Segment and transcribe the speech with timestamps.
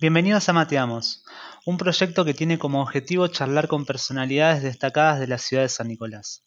[0.00, 1.26] Bienvenidos a Mateamos,
[1.66, 5.88] un proyecto que tiene como objetivo charlar con personalidades destacadas de la ciudad de San
[5.88, 6.42] Nicolás.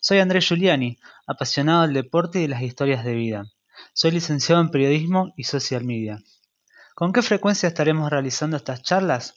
[0.00, 3.46] Soy Andrés Giuliani, apasionado del deporte y de las historias de vida.
[3.92, 6.22] Soy licenciado en periodismo y social media.
[6.94, 9.34] ¿Con qué frecuencia estaremos realizando estas charlas?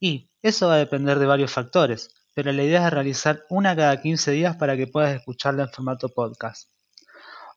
[0.00, 4.00] Y eso va a depender de varios factores, pero la idea es realizar una cada
[4.02, 6.68] 15 días para que puedas escucharla en formato podcast.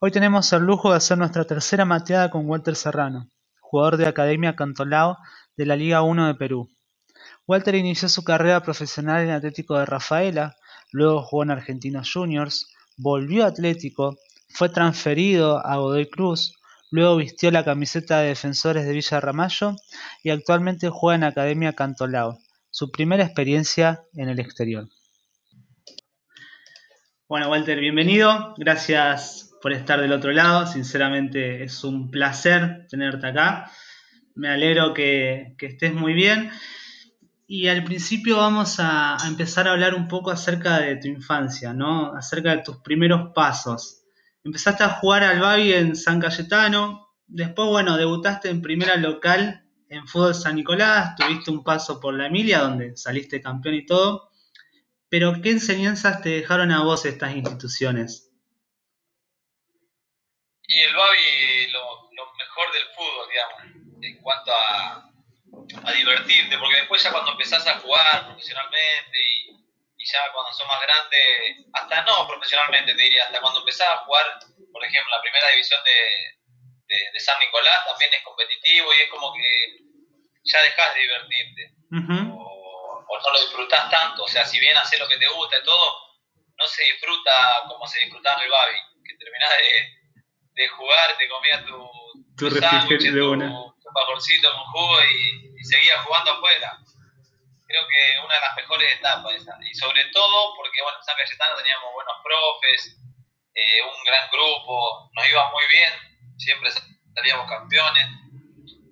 [0.00, 3.28] Hoy tenemos el lujo de hacer nuestra tercera mateada con Walter Serrano,
[3.68, 5.18] jugador de Academia Cantolao
[5.56, 6.70] de la Liga 1 de Perú.
[7.46, 10.56] Walter inició su carrera profesional en Atlético de Rafaela,
[10.90, 14.16] luego jugó en Argentinos Juniors, volvió a Atlético,
[14.48, 16.54] fue transferido a Godoy Cruz,
[16.90, 19.76] luego vistió la camiseta de defensores de Villa Ramallo
[20.22, 22.38] y actualmente juega en Academia Cantolao,
[22.70, 24.88] su primera experiencia en el exterior.
[27.28, 28.54] Bueno, Walter, bienvenido.
[28.56, 30.66] Gracias por estar del otro lado.
[30.66, 33.70] Sinceramente es un placer tenerte acá
[34.38, 36.50] me alegro que, estés muy bien.
[37.48, 42.14] Y al principio vamos a, empezar a hablar un poco acerca de tu infancia, ¿no?
[42.14, 44.04] Acerca de tus primeros pasos.
[44.44, 50.06] Empezaste a jugar al Babi en San Cayetano, después, bueno, debutaste en primera local en
[50.06, 54.30] Fútbol San Nicolás, tuviste un paso por la Emilia, donde saliste campeón y todo.
[55.08, 58.27] Pero, ¿qué enseñanzas te dejaron a vos estas instituciones?
[60.68, 65.10] Y el Babi, lo mejor del fútbol, digamos en cuanto a,
[65.84, 69.50] a, divertirte, porque después ya cuando empezás a jugar profesionalmente y,
[69.96, 73.96] y, ya cuando sos más grande, hasta no profesionalmente te diría, hasta cuando empezás a
[73.98, 74.38] jugar,
[74.72, 79.32] por ejemplo, la primera división de, de, San Nicolás también es competitivo y es como
[79.34, 79.78] que
[80.44, 81.72] ya dejas de divertirte.
[82.32, 85.58] o, o, no lo disfrutás tanto, o sea, si bien haces lo que te gusta
[85.58, 86.08] y todo,
[86.56, 89.97] no se disfruta como se disfrutaba en el Babi, que terminás de,
[90.58, 91.78] de jugar, te comías tu,
[92.36, 96.78] tu, tu sándwich, un vaporcito con jugo y, seguía jugando afuera.
[97.66, 99.58] Creo que una de las mejores etapas esa.
[99.60, 102.96] Y sobre todo porque, bueno, en San Cayetano teníamos buenos profes,
[103.54, 105.92] eh, un gran grupo, nos iba muy bien,
[106.38, 106.70] siempre
[107.14, 108.08] salíamos campeones.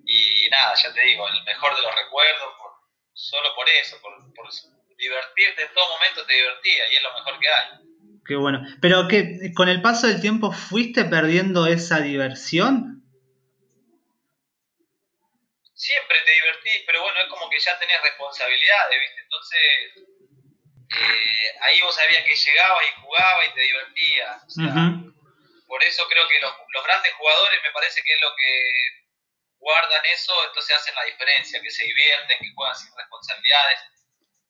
[0.05, 2.53] Y nada, ya te digo, el mejor de los recuerdos,
[3.13, 4.47] solo por eso, por, por
[4.97, 7.86] divertirte en todo momento te divertía y es lo mejor que hay.
[8.27, 8.61] Qué bueno.
[8.81, 12.97] Pero que con el paso del tiempo fuiste perdiendo esa diversión
[15.77, 19.21] siempre te divertís, pero bueno, es como que ya tenés responsabilidades, ¿viste?
[19.21, 19.61] Entonces,
[20.89, 25.13] eh, ahí vos sabías que llegabas y jugabas y te divertías.
[25.67, 28.71] Por eso creo que los, grandes jugadores me parece que es lo que
[29.59, 33.79] guardan eso, entonces hacen la diferencia, que se divierten, que juegan sin responsabilidades.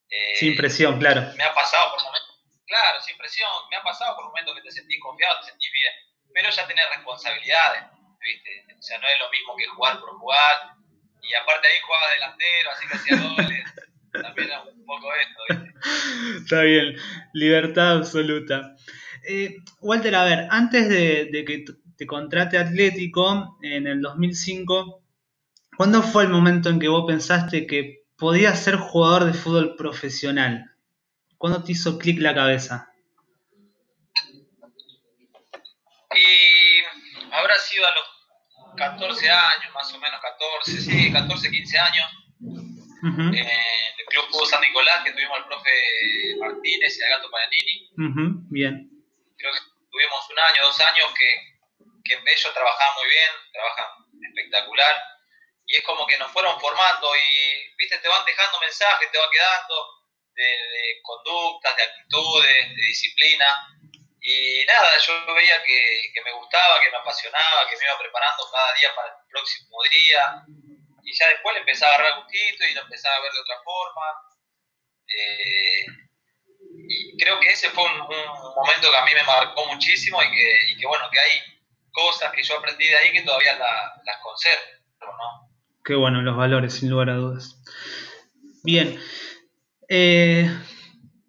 [0.09, 1.33] Eh, sin presión, claro.
[1.35, 2.26] Me ha pasado por momentos,
[2.67, 5.94] claro, sin presión, me ha pasado por momentos que te sentís confiado, te sentís bien,
[6.33, 7.83] pero ya tenés responsabilidades,
[8.19, 8.66] ¿viste?
[8.78, 10.75] O sea, no es lo mismo que jugar por jugar,
[11.22, 13.73] y aparte ahí jugaba delantero, así que hacía goles.
[14.11, 15.79] También era un poco esto, ¿viste?
[16.38, 16.95] Está bien,
[17.33, 18.75] libertad absoluta.
[19.27, 21.66] Eh, Walter, a ver, antes de, que
[21.97, 25.03] te contrate Atlético en el 2005,
[25.75, 30.76] ¿cuándo fue el momento en que vos pensaste que podías ser jugador de fútbol profesional?
[31.38, 32.92] ¿Cuándo te hizo clic la cabeza?
[36.16, 36.84] Y
[37.31, 42.06] habrá sido a los 14 años, más o menos 14, sí, 14, 15 años.
[43.03, 45.72] en el Club Fútbol San Nicolás, que tuvimos al profe
[46.40, 47.90] Martínez y al Gato Paganini.
[48.50, 48.90] Bien.
[49.38, 49.59] Creo que
[49.92, 51.30] tuvimos un año, dos años que,
[52.04, 53.86] que ellos trabajaban muy bien, trabajan
[54.25, 54.96] espectacular.
[55.68, 59.30] Y es como que nos fueron formando y, viste, te van dejando mensajes, te va
[59.30, 59.97] quedando
[60.38, 63.48] de, conductas, de actitudes, de disciplina
[64.30, 68.74] y nada, yo veía que, me gustaba, que me apasionaba, que me iba preparando cada
[68.75, 70.44] día para el próximo día.
[71.02, 73.56] Y ya después le empezaba a agarrar gustito y lo empezaba a ver de otra
[73.64, 74.06] forma.
[75.08, 75.86] Eh,
[76.90, 80.86] y creo que ese fue un, momento que a mí me marcó muchísimo y que,
[80.86, 81.42] bueno, que hay
[81.94, 84.64] cosas que yo aprendí de ahí que todavía las conservo,
[85.00, 85.50] ¿no?
[85.86, 87.56] Qué bueno, los valores, sin lugar a dudas.
[88.63, 89.01] Bien.
[89.89, 90.50] Eh,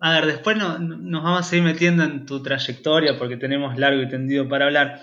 [0.01, 4.03] a ver, después no, nos vamos a seguir metiendo en tu trayectoria porque tenemos largo
[4.03, 5.03] y tendido para hablar.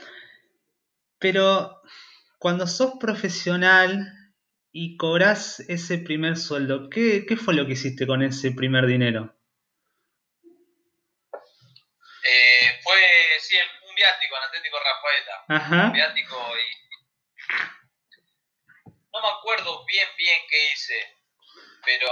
[1.19, 1.81] Pero
[2.39, 4.11] cuando sos profesional
[4.71, 9.35] y cobras ese primer sueldo, ¿qué, fue lo que hiciste con ese primer dinero?
[12.23, 12.95] Eh, fue
[13.39, 13.55] sí,
[13.87, 15.45] un viático en Atlético Rafaela.
[15.47, 15.85] Ajá.
[15.87, 16.85] Un viático y.
[19.13, 21.14] No me acuerdo bien, bien qué hice
[21.85, 22.09] pero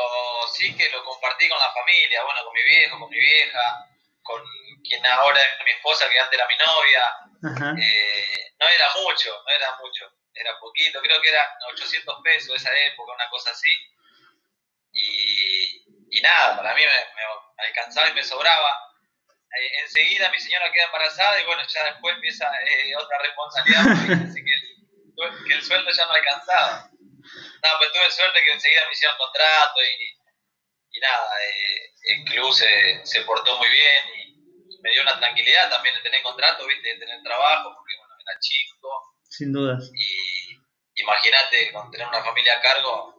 [0.54, 3.90] sí que lo compartí con la familia, bueno, con mi viejo, con mi vieja,
[4.22, 4.42] con
[4.84, 7.82] quien ahora es mi esposa, que antes era mi novia.
[7.82, 10.10] Eh, no era mucho, no era mucho.
[10.34, 13.72] era poquito, creo que era 800 pesos esa época, una cosa así.
[14.92, 18.94] Y, y nada, para mí me, alcanzaba y me sobraba.
[19.60, 23.86] Eh, enseguida mi señora queda embarazada y bueno, ya después empieza eh, otra responsabilidad,
[24.30, 26.90] así que el, que el sueldo ya no alcanzaba.
[27.24, 32.54] No, pues tuve suerte que enseguida me hicieron contrato y, y nada, eh, el club
[32.54, 34.34] se, se portó muy bien y,
[34.84, 36.90] me dio una tranquilidad también de tener contrato, ¿viste?
[36.90, 38.90] de tener trabajo, porque bueno, era chico.
[39.30, 39.90] Sin dudas.
[39.96, 43.16] Y imagínate, con tener una familia a cargo,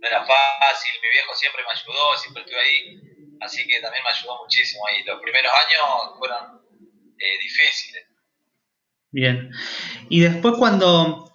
[0.00, 3.00] no era fácil, mi viejo siempre me ayudó, siempre estuve ahí,
[3.42, 5.04] así que también me ayudó muchísimo ahí.
[5.04, 6.62] Los primeros años fueron
[7.18, 8.06] eh, difíciles.
[9.10, 9.50] Bien.
[10.08, 11.32] Y después cuando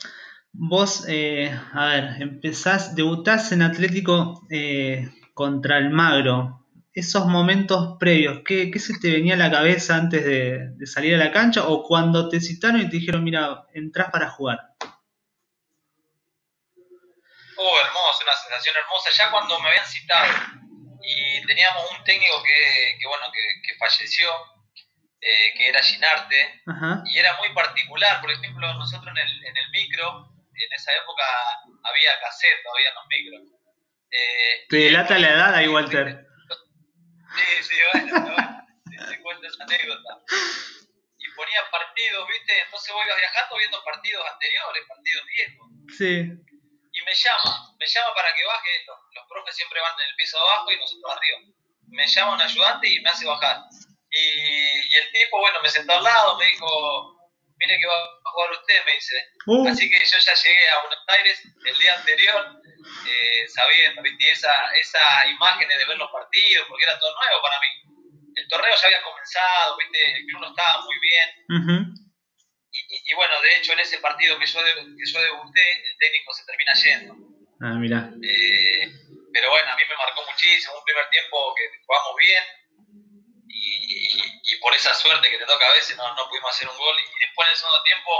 [0.59, 8.41] vos, eh, a ver, empezás, debutás en Atlético eh, contra el Magro, esos momentos previos,
[8.45, 11.65] ¿qué, ¿qué, se te venía a la cabeza antes de, de, salir a la cancha
[11.65, 14.59] o cuando te citaron y te dijeron, mira, entras para jugar?
[17.55, 19.09] Oh, hermoso, una sensación hermosa.
[19.11, 20.27] Ya cuando me habían citado
[21.01, 24.27] y teníamos un técnico que, que bueno, que, que falleció,
[25.21, 27.03] eh, que era Ginarte, Ajá.
[27.05, 28.19] y era muy particular.
[28.19, 31.23] Por ejemplo, nosotros en el, en el micro, en esa época
[31.83, 33.41] había cassette, había los micros.
[34.11, 36.25] Eh, te delata la edad ahí, Walter.
[37.35, 40.17] Sí, sí, bueno, bueno, te cuento esa anécdota.
[41.17, 42.61] Y ponía partidos, ¿viste?
[42.65, 45.67] Entonces voy viajando viendo partidos anteriores, partidos viejos.
[45.97, 46.45] Sí
[46.91, 50.15] y me llama, me llama para que baje, los, los profes siempre van en el
[50.15, 51.39] piso abajo y nosotros arriba.
[51.87, 53.61] Me llama un ayudante y me hace bajar.
[54.11, 57.18] Y, y, el tipo, bueno, me sentó al lado, me dijo,
[57.59, 59.15] mire que va a jugar usted, me dice.
[59.45, 59.67] Uh.
[59.67, 62.61] Así que yo ya llegué a Buenos Aires el día anterior,
[63.07, 64.31] eh, sabiendo, ¿viste?
[64.31, 67.67] Esa, esas imágenes de ver los partidos, porque era todo nuevo para mí.
[68.35, 70.11] El torneo ya había comenzado, ¿viste?
[70.15, 71.29] El club no estaba muy bien.
[71.49, 71.81] Uh -huh.
[72.71, 75.97] Y, y, bueno, de hecho, en ese partido que yo, de, que yo debuté, el
[75.97, 77.13] técnico se termina yendo.
[77.61, 78.09] Ah, mira.
[78.23, 78.87] Eh,
[79.33, 80.77] pero bueno, a mí me marcó muchísimo.
[80.77, 82.43] Un primer tiempo que jugamos bien
[83.49, 86.77] y, y, por esa suerte que te toca a veces no, no pudimos hacer un
[86.77, 86.95] gol.
[86.99, 88.11] Y después en el segundo tiempo,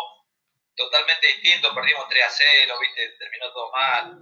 [0.76, 3.10] totalmente distinto, perdimos 3 a 0, ¿viste?
[3.20, 4.18] terminó todo mal.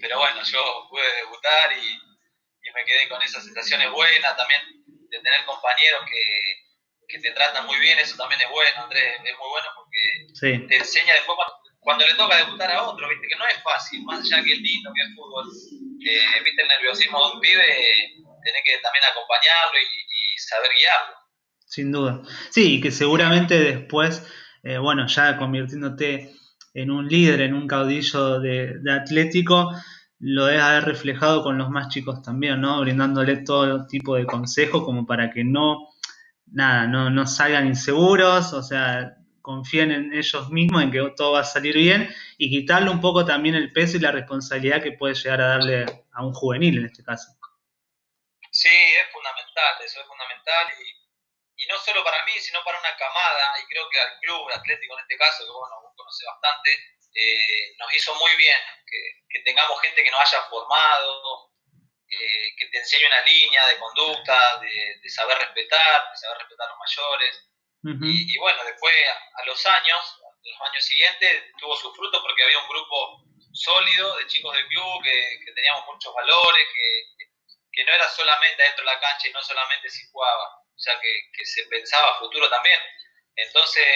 [0.00, 5.20] Pero bueno, yo pude debutar y, y me quedé con esas sensaciones buenas también de
[5.20, 6.64] tener compañeros que
[7.08, 10.66] que te tratan muy bien, eso también es bueno, Andrés, es muy bueno porque sí.
[10.66, 14.02] te enseña después cuando, cuando, le toca debutar a otro, viste, que no es fácil,
[14.04, 18.14] más allá que el lindo, que el fútbol, eh, viste el nerviosismo de un pibe,
[18.42, 20.04] tenés que también acompañarlo y,
[20.34, 21.16] y, saber guiarlo.
[21.66, 22.22] Sin duda.
[22.50, 24.26] Sí, y que seguramente después,
[24.62, 26.34] eh, bueno, ya convirtiéndote
[26.74, 29.70] en un líder, en un caudillo de, de Atlético,
[30.18, 32.80] lo debes haber reflejado con los más chicos también, ¿no?
[32.80, 35.88] Brindándole todo tipo de consejos como para que no
[36.54, 41.40] nada, no, no salgan inseguros, o sea, confíen en ellos mismos, en que todo va
[41.40, 42.08] a salir bien,
[42.38, 45.84] y quitarle un poco también el peso y la responsabilidad que puede llegar a darle
[46.12, 47.32] a un juvenil en este caso.
[48.50, 48.68] Sí,
[49.54, 53.66] fundamental, eso es fundamental, y, y no solo para mí, sino para una camada, y
[53.66, 56.70] creo que al club atlético en este caso, que bueno, vos conocés bastante,
[57.14, 58.98] eh, nos hizo muy bien que,
[59.28, 61.52] que tengamos gente que nos haya formado,
[62.08, 66.66] eh, que te enseñe una línea de conducta, de, de, saber respetar, de saber respetar
[66.66, 67.50] a los mayores.
[67.84, 68.10] Uh -huh.
[68.10, 68.94] y, y, bueno, después
[69.34, 73.22] a los años, los años siguientes, tuvo su fruto porque había un grupo
[73.52, 77.33] sólido de chicos del club que, que teníamos muchos valores, que, que,
[77.82, 81.30] no era solamente dentro de la cancha y no solamente si jugaba, o sea, que,
[81.32, 82.78] que se pensaba futuro también.
[83.34, 83.86] Entonces,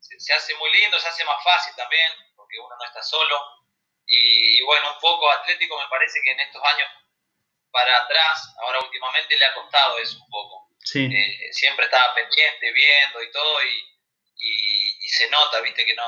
[0.00, 3.38] se, se, hace muy lindo, se hace más fácil también, porque uno no está solo.
[4.06, 6.88] Y, y bueno, un poco Atlético me parece que en estos años
[7.70, 10.68] para atrás, ahora últimamente le ha costado eso un poco.
[10.82, 11.04] Sí.
[11.04, 13.98] Eh, siempre estaba pendiente, viendo y todo, y,
[14.36, 16.04] y, y, se nota, viste, que no,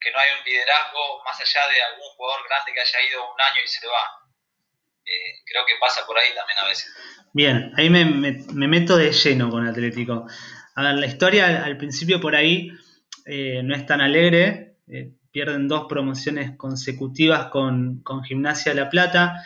[0.00, 3.40] que no hay un liderazgo más allá de algún jugador grande que haya ido un
[3.40, 4.21] año y se va.
[5.12, 6.90] Eh, creo que pasa por ahí también a veces.
[7.34, 10.26] Bien, ahí me, me, me meto de lleno con Atlético.
[10.74, 12.72] A ver, la historia al, al principio por ahí
[13.26, 14.76] eh, no es tan alegre.
[14.88, 19.44] Eh, pierden dos promociones consecutivas con, con Gimnasia de La Plata.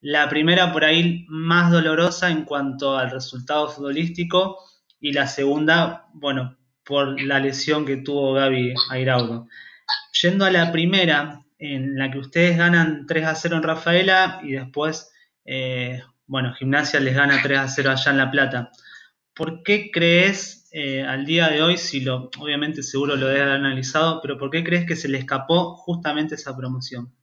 [0.00, 4.58] La primera por ahí más dolorosa en cuanto al resultado futbolístico
[4.98, 9.46] y la segunda, bueno, por la lesión que tuvo Gaby Airaudo.
[10.22, 14.52] Yendo a la primera, en la que ustedes ganan 3 a 0 en Rafaela y
[14.52, 15.12] después,
[15.44, 18.70] eh, bueno, Gimnasia les gana 3 a 0 allá en La Plata.
[19.34, 23.54] ¿Por qué crees eh, al día de hoy, si lo, obviamente seguro lo debe haber
[23.54, 27.14] analizado, pero por qué crees que se le escapó justamente esa promoción?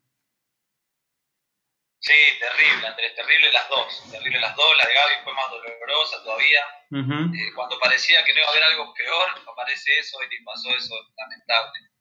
[2.00, 4.12] Sí, terrible, Andrés, terrible las dos.
[4.12, 4.78] Terrible las dos.
[4.78, 6.62] La de Gaby fue más dolorosa todavía.
[6.92, 7.36] Uh -huh.
[7.36, 10.94] eh, cuando parecía que no iba a haber algo peor, aparece eso y pasó eso
[11.18, 11.97] lamentable.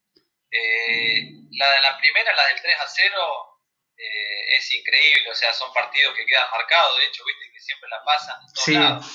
[0.57, 1.23] Eh,
[1.53, 3.57] la, la primera, la del 3 a 0,
[3.99, 7.89] eh, es increíble, o sea, son partidos que quedan marcados, de hecho, viste que siempre
[7.89, 9.07] la pasan en todos lados,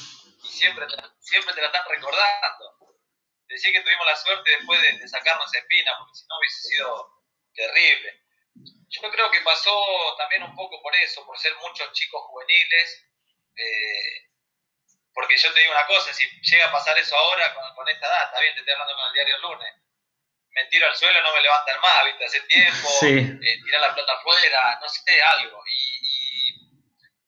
[0.44, 0.86] y siempre,
[1.20, 2.78] siempre te la están recordando.
[3.48, 8.22] Decía que tuvimos la suerte después de, sacarnos espina, porque si no hubiese sido terrible.
[8.90, 13.06] Yo creo que pasó también un poco por eso, por ser muchos chicos juveniles,
[13.56, 14.32] eh,
[15.14, 18.26] porque yo te digo una cosa, si llega a pasar eso ahora con, esta edad,
[18.26, 19.76] está bien, te estoy hablando con el diario el lunes,
[20.54, 22.26] me tiro al suelo, no me levantan más, ¿viste?
[22.26, 25.64] Hace tiempo, eh, tirar la pelota afuera, no sé, algo.
[25.66, 25.92] Y,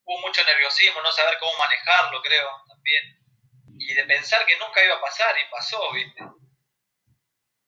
[0.05, 3.19] hubo mucho nerviosismo, no saber cómo manejarlo, creo, también.
[3.79, 6.21] Y de pensar que nunca iba a pasar, y pasó, ¿viste?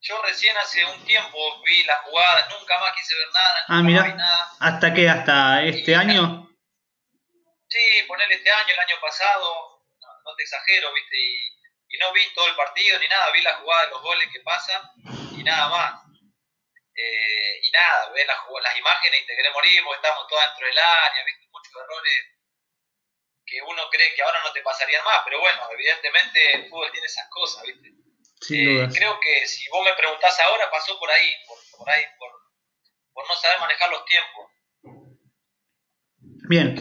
[0.02, 3.94] Yo recién hace un tiempo vi las jugadas, nunca más quise ver nada, ah, vi
[4.14, 4.52] nada.
[4.60, 5.10] ¿Hasta qué?
[5.10, 6.48] ¿Hasta este año?
[7.68, 11.18] Sí, ponerle este año, el año pasado, no, te exagero, ¿viste?
[11.18, 11.55] Y,
[11.90, 14.82] y no vi todo el partido ni nada, vi las jugadas, los goles que pasan
[15.38, 16.02] y nada más.
[16.96, 20.68] Eh, y nada, ves las, las imágenes y te querés morir porque estamos todos dentro
[20.68, 22.36] del área, viste muchos errores
[23.46, 27.08] que uno cree que ahora no te pasarían más, pero bueno, evidentemente el fútbol tiene
[27.08, 27.90] esas cosas, viste.
[28.50, 32.32] Eh, creo que si vos me preguntás ahora, pasó por ahí, por, por ahí, por,
[33.14, 34.52] por no saber manejar los tiempos.
[36.48, 36.76] Bien,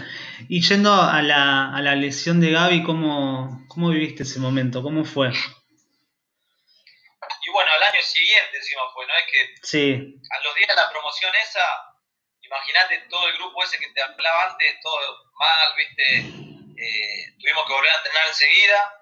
[0.49, 4.83] y yendo a la, a la lesión de Gaby, ¿cómo, ¿cómo viviste ese momento?
[4.83, 5.29] ¿Cómo fue?
[5.29, 9.15] Y bueno, al año siguiente encima fue, ¿no?
[9.15, 10.21] Es que sí.
[10.31, 11.65] a los días de la promoción esa,
[12.41, 14.99] imagínate todo el grupo ese que te hablaba antes, todo
[15.39, 16.19] mal, ¿viste?
[16.77, 19.01] Eh, tuvimos que volver a entrenar enseguida.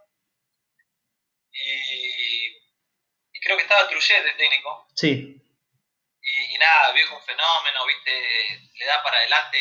[1.53, 2.47] Y,
[3.33, 4.89] y creo que estaba Truchet de técnico.
[4.97, 5.39] Sí.
[6.23, 8.71] Y, y nada, viejo un fenómeno, ¿viste?
[8.75, 9.59] Le da para adelante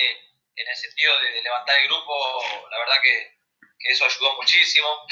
[0.62, 3.40] en el sentido de, levantar el grupo, la verdad que,
[3.84, 5.08] eso ayudó muchísimo,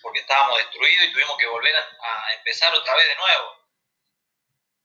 [0.00, 3.64] porque estábamos destruidos y tuvimos que volver a, empezar otra vez de nuevo.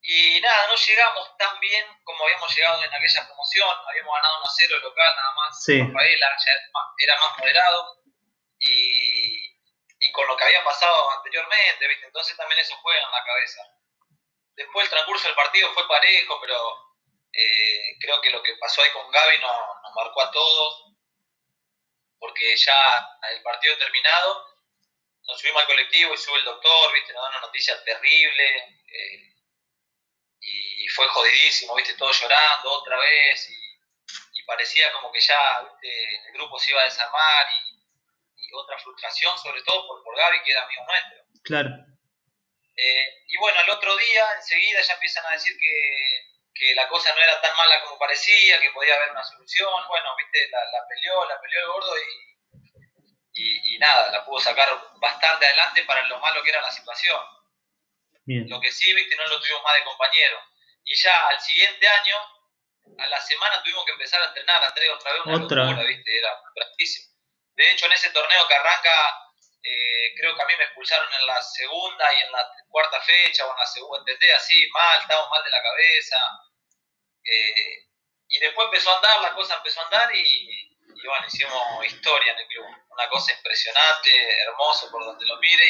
[0.02, 4.46] Y nada, no llegamos tan bien como habíamos llegado en aquella promoción, habíamos ganado 1
[4.46, 5.82] a 0 el local nada más, sí.
[5.82, 6.52] Rafaela ya
[6.98, 8.02] era más moderado
[8.60, 9.56] y,
[10.00, 12.06] y, con lo que había pasado anteriormente, ¿viste?
[12.06, 13.62] entonces también eso juega en la cabeza.
[14.56, 16.89] Después el transcurso del partido fue parejo, pero
[17.34, 20.94] eh, creo que lo que pasó ahí con Gaby nos, marcó a todos,
[22.20, 24.46] porque ya el partido terminado,
[25.28, 27.14] nos subimos al colectivo y sube el doctor, ¿viste?
[27.14, 29.36] nos da una noticia terrible eh,
[30.42, 31.94] y fue jodidísimo, ¿viste?
[31.96, 33.60] Todos llorando otra vez y,
[34.46, 39.86] parecía como que ya el grupo se iba a desarmar y, otra frustración, sobre todo
[39.86, 41.24] por, por Gaby, que era amigo nuestro.
[41.44, 41.70] Claro.
[42.76, 46.29] Eh, y bueno, el otro día enseguida ya empiezan a decir que
[46.60, 49.70] que la cosa no era tan mala como parecía, que podía haber una solución.
[49.88, 51.94] Bueno, viste, la, la peleó, la peleó el gordo
[53.34, 57.20] y, y, nada, la pudo sacar bastante adelante para lo malo que era la situación.
[58.26, 60.40] Lo que sí, viste, no lo tuvimos más de compañero.
[60.84, 62.16] Y ya al siguiente año,
[63.00, 65.64] a la semana tuvimos que empezar a entrenar, Andrés, otra vez una otra.
[65.64, 67.16] locura, viste, era grandísimo.
[67.56, 68.92] De hecho, en ese torneo que arranca,
[69.64, 73.46] eh, creo que a mí me expulsaron en la segunda y en la cuarta fecha,
[73.46, 76.18] o en la segunda, entendés, así, mal, estábamos mal de la cabeza
[77.24, 77.90] eh,
[78.30, 82.40] y después empezó a andar, la cosa empezó a andar y, bueno, hicimos historia en
[82.40, 82.66] el club.
[82.90, 84.12] Una cosa impresionante,
[84.44, 85.66] hermoso por donde lo mire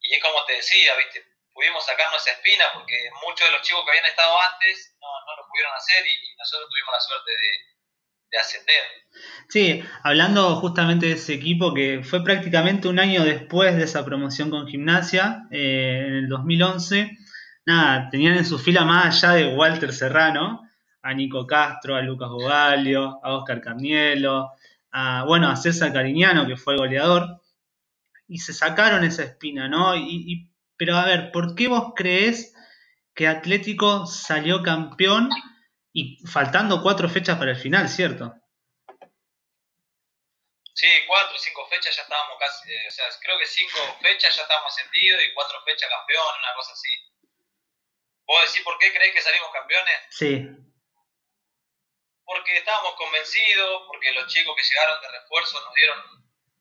[0.00, 1.24] y, es como te decía, ¿viste?
[1.52, 5.36] Pudimos sacarnos esa espina porque muchos de los chicos que habían estado antes no, no
[5.36, 7.74] lo pudieron hacer y, nosotros tuvimos la suerte de,
[8.36, 8.84] ascender.
[9.48, 14.50] Sí, hablando justamente de ese equipo que fue prácticamente un año después de esa promoción
[14.50, 17.16] con gimnasia, eh, en el 2011
[17.66, 20.68] nada, tenían en su fila más allá de Walter Serrano,
[21.02, 24.52] a Nico Castro, a Lucas Bogalio, a Oscar Carnielo,
[24.90, 27.42] a, bueno, a César Cariñano, que fue el goleador,
[28.26, 29.94] y se sacaron esa espina, ¿no?
[29.96, 32.54] Y, pero a ver, ¿por qué vos crees
[33.14, 35.30] que Atlético salió campeón
[35.92, 38.34] y faltando cuatro fechas para el final, cierto?
[40.74, 44.42] Sí, cuatro, cinco fechas ya estábamos casi, eh, o sea, creo que cinco fechas ya
[44.42, 46.88] estábamos sentidos y cuatro fechas campeón, una cosa así.
[48.26, 50.00] ¿Vos decís por qué crees que salimos campeones?
[50.10, 50.46] Sí.
[52.24, 55.98] Porque estábamos convencidos, porque los chicos que llegaron de refuerzo nos dieron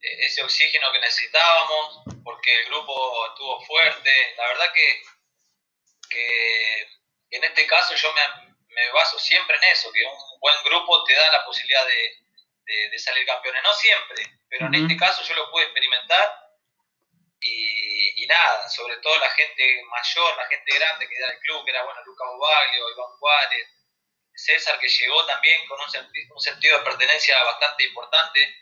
[0.02, 4.36] eh, ese oxígeno que necesitábamos, porque el grupo estuvo fuerte.
[4.38, 5.04] La verdad que,
[7.32, 11.32] en este caso yo me, baso siempre en eso, que un buen grupo te da
[11.32, 12.20] la posibilidad de,
[13.00, 13.64] salir campeones.
[13.64, 16.43] No siempre, pero en este caso yo lo pude experimentar
[17.46, 21.72] y, nada, sobre todo la gente mayor, la gente grande que era el club, que
[21.72, 23.68] era bueno, Lucas Bobaglio, Iván Juárez,
[24.34, 28.56] César que llegó también con un, sentido de pertenencia bastante importante,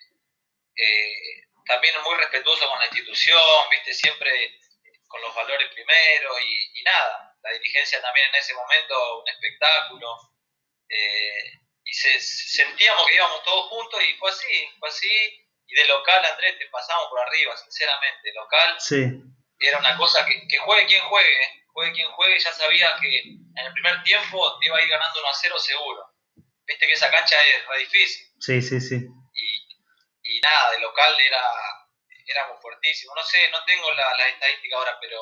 [0.75, 4.59] eh, también muy respetuoso con la institución, viste, siempre
[5.07, 7.37] con los valores primero y, nada.
[7.43, 10.07] la dirigencia también en ese momento, un espectáculo.
[10.89, 11.51] Eh,
[11.83, 15.40] y se, sentíamos que íbamos todos juntos y fue así, fue así.
[15.71, 18.33] Y de local, Andrés, te pasamos por arriba, sinceramente.
[18.35, 19.23] Local sí.
[19.59, 23.65] era una cosa que, que juegue quien juegue, juegue quien juegue, ya sabía que en
[23.65, 26.01] el primer tiempo te iba a ir ganando 1 a 0 seguro.
[26.67, 28.27] Viste que esa cancha es re difícil.
[28.39, 28.95] Sí, sí, sí.
[28.95, 31.41] Y, y nada, de local era
[32.27, 33.15] éramos fuertísimos.
[33.15, 35.19] No sé, no tengo la, la estadística ahora, pero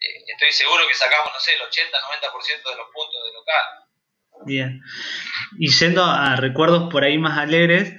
[0.00, 3.64] eh, estoy seguro que sacamos, no sé, el 80-90% de los puntos de local.
[4.46, 4.80] Bien.
[5.58, 7.94] Y yendo a recuerdos por ahí más alegres,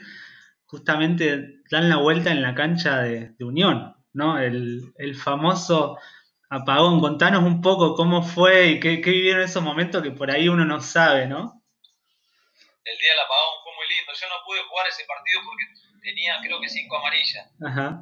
[0.70, 4.38] justamente dan la vuelta en la cancha de, Unión, ¿no?
[4.38, 5.98] El, el, famoso
[6.50, 7.00] apagón.
[7.00, 10.66] Contanos un poco cómo fue y qué, qué vivieron esos momentos que por ahí uno
[10.66, 11.64] no sabe, ¿no?
[12.86, 14.14] El día del apagón fue muy lindo.
[14.14, 15.66] Yo no pude jugar ese partido porque
[16.02, 17.50] tenía creo que cinco amarillas.
[17.66, 18.02] Ajá.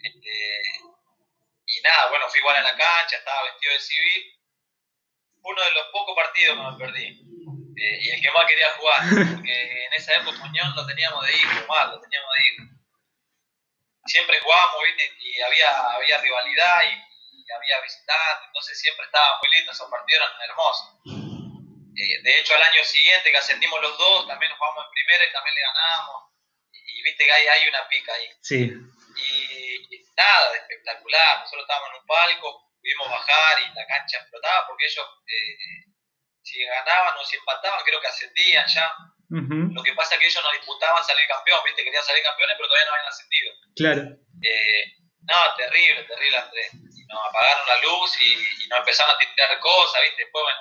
[0.00, 0.30] Este,
[1.66, 4.22] y nada, bueno, fui igual a la cancha, estaba vestido de civil.
[5.42, 7.28] Uno de los pocos partidos que me perdí.
[7.78, 9.00] Eh, y el que más quería jugar,
[9.34, 12.62] porque en esa época Muñoz lo teníamos de hijo, mal, lo teníamos de hijo.
[14.06, 15.12] Siempre jugábamos, ¿viste?
[15.20, 17.08] Y había, había rivalidad y,
[17.48, 21.00] había visitantes, entonces siempre estaba muy lindo, esos partidos eran hermosos.
[21.96, 25.32] Eh, de hecho, al año siguiente que ascendimos los dos, también jugamos en primera y
[25.32, 26.28] también le ganamos
[26.98, 28.28] y viste que hay, hay una pica ahí.
[28.42, 28.72] Sí.
[29.16, 31.40] Y, nada, espectacular.
[31.40, 35.84] Nosotros estábamos en un palco, pudimos bajar y la cancha explotaba porque ellos, eh,
[36.42, 38.92] si ganaban o si empataban, creo que ascendían ya.
[39.30, 42.68] Lo que pasa es que ellos nos disputaban salir campeón, viste, querían salir campeones, pero
[42.68, 43.52] todavía no habían ascendido.
[43.76, 44.02] Claro.
[44.40, 44.84] Eh,
[45.20, 46.70] no, terrible, terrible, Andrés.
[46.72, 50.22] Y nos apagaron la luz y, y nos empezaron a tirar cosas, viste.
[50.24, 50.60] Después, bueno,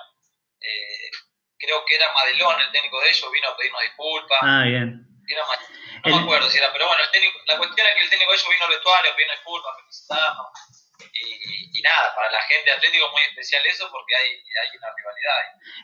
[0.59, 1.11] eh,
[1.57, 4.39] creo que era Madelón, el técnico de ellos, vino a pedirnos disculpas.
[4.41, 5.03] Ah, bien.
[5.29, 5.43] Era
[6.05, 8.31] no me acuerdo si era, pero bueno, el técnico, la cuestión es que el técnico
[8.31, 10.47] de ellos vino al vestuario, vino disculpas, felicitarnos.
[10.99, 14.89] Y, y, nada, para la gente atlético es muy especial eso porque hay, hay una
[14.95, 15.37] rivalidad.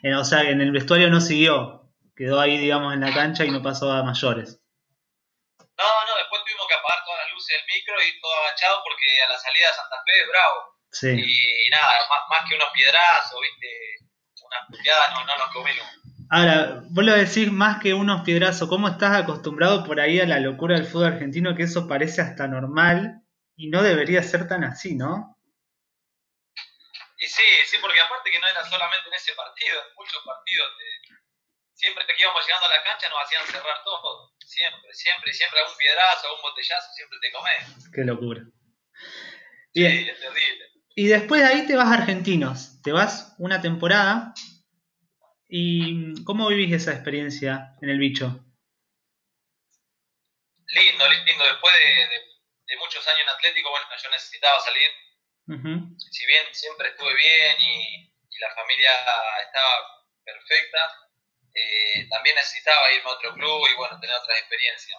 [0.04, 3.52] Eh, o sea, en el vestuario no siguió, quedó ahí, digamos, en la cancha y
[3.52, 4.60] no pasó a mayores.
[5.60, 9.06] No, no, después tuvimos que apagar todas las luces del micro y todo agachado porque
[9.26, 10.58] a la salida de Santa Fe es bravo.
[10.92, 11.10] Sí.
[11.10, 13.70] Y, nada, más, más, que unos piedrazos, viste,
[14.46, 15.88] unas puteadas no, no nos comimos.
[16.30, 20.40] Ahora, vos lo decís más que unos piedrazos, ¿cómo estás acostumbrado por ahí a la
[20.40, 23.23] locura del fútbol argentino que eso parece hasta normal
[23.56, 25.38] y no debería ser tan así, ¿no?
[27.18, 30.68] Y sí, sí, porque aparte que no era solamente en ese partido, en muchos partidos,
[31.74, 35.78] siempre que íbamos llegando a la cancha nos hacían cerrar todo, siempre, siempre, siempre algún
[35.78, 37.90] piedrazo, algún botellazo, siempre te comés.
[37.94, 38.42] Qué locura.
[39.74, 39.92] Bien.
[39.92, 40.66] Sí, es terrible.
[40.96, 44.34] Y después de ahí te vas a Argentinos, te vas una temporada
[45.56, 48.26] ¿Y cómo vivís esa experiencia en el bicho?
[50.66, 51.44] Lindo, lindo.
[51.44, 52.33] Después de,
[52.78, 54.90] muchos años en Atlético, bueno, yo necesitaba salir.
[56.12, 58.10] Si bien siempre estuve bien y,
[58.40, 58.92] la familia
[59.46, 61.10] estaba perfecta,
[61.54, 64.98] eh, también necesitaba irme a otro club y bueno, tener otra experiencia.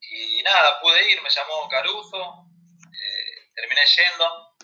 [0.00, 2.46] Y nada, pude ir, me llamó Caruso,
[2.84, 4.56] eh, terminé yendo.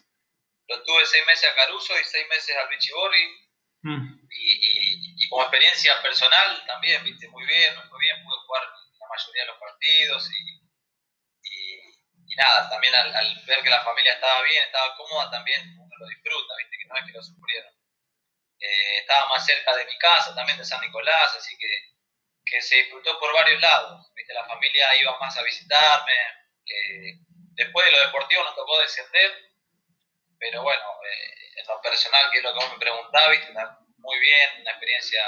[0.69, 3.47] Lo tuve seis meses a Caruso y seis meses al Richie Borri
[3.87, 4.19] Mm.
[4.31, 8.63] Y, como experiencia personal también, viste, muy bien, muy bien, pude jugar
[8.99, 10.56] la mayoría de los partidos y,
[12.37, 13.13] nada, también al,
[13.47, 16.97] ver que la familia estaba bien, estaba cómoda, también uno lo disfruta, viste, que no
[16.97, 17.73] es que lo sufrieron.
[18.59, 21.69] Eh, estaba más cerca de mi casa, también de San Nicolás, así que,
[22.45, 26.13] que se disfrutó por varios lados, viste, la familia iba más a visitarme,
[27.55, 29.47] después de lo deportivo nos tocó descender,
[30.39, 33.39] pero bueno, eh, en lo personal, que es lo que vos me preguntabas,
[33.99, 35.23] muy bien, una experiencia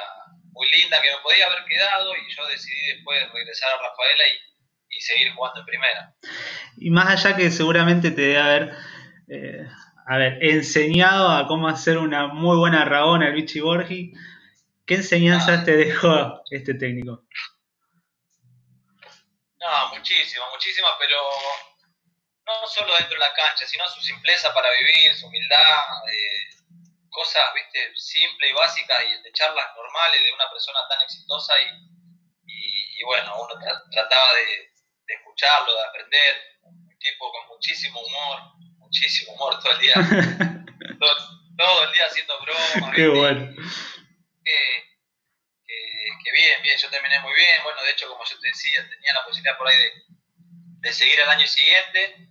[0.53, 4.58] muy linda que me podía haber quedado y yo decidí después regresar a Rafaela y,
[4.99, 6.15] y seguir jugando en primera.
[6.77, 8.77] Y más allá que seguramente te debe haber
[9.29, 9.69] eh,
[10.09, 14.15] a ver, enseñado a cómo hacer una muy buena rabona el Vichy Borgi,
[14.87, 15.65] ¿qué enseñanzas ah.
[15.65, 17.29] te dejó este técnico?
[19.61, 21.17] No, muchísimas, muchísimas, pero
[22.47, 25.77] no solo dentro de la cancha, sino su simpleza para vivir, su humildad,
[26.11, 26.57] eh,
[27.11, 33.05] cosas, viste, simples y básicas y de charlas normales de una persona tan exitosa y,
[33.05, 33.55] bueno, uno
[33.91, 34.73] trataba de,
[35.15, 38.41] escucharlo, de aprender, un tipo con muchísimo humor,
[38.79, 39.95] muchísimo humor todo el día,
[41.57, 42.95] todo, el día haciendo bromas.
[42.95, 43.55] Qué bueno.
[46.25, 49.15] Que, bien, bien, yo terminé muy bien, bueno, de hecho, como yo te decía, tenía
[49.15, 49.93] la posibilidad por ahí de,
[50.81, 52.29] de seguir al año siguiente.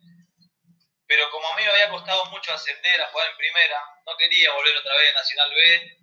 [1.08, 4.52] Pero como a mí me había costado mucho ascender a jugar en primera, no quería
[4.52, 5.98] volver otra vez a Nacional B,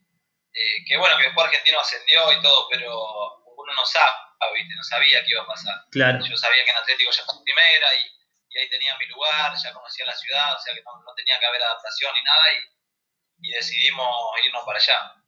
[0.54, 4.16] eh, que bueno, que después Argentino ascendió y todo, pero uno no sabe,
[4.54, 4.74] ¿viste?
[4.74, 5.74] no sabía qué iba a pasar.
[5.90, 6.24] Claro.
[6.24, 9.72] Yo sabía que en Atlético ya estaba en primera y, ahí tenía mi lugar, ya
[9.72, 13.50] conocía la ciudad, o sea que no, tenía que haber adaptación ni nada, y, y
[13.50, 14.06] decidimos
[14.46, 15.24] irnos para allá.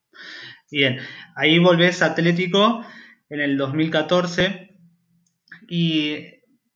[0.71, 2.87] Bien, ahí volvés a Atlético
[3.29, 4.71] en el 2014
[5.69, 6.17] y,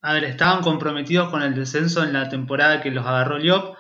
[0.03, 3.77] a ver, estaban comprometidos con el descenso en la temporada que los agarró Liop,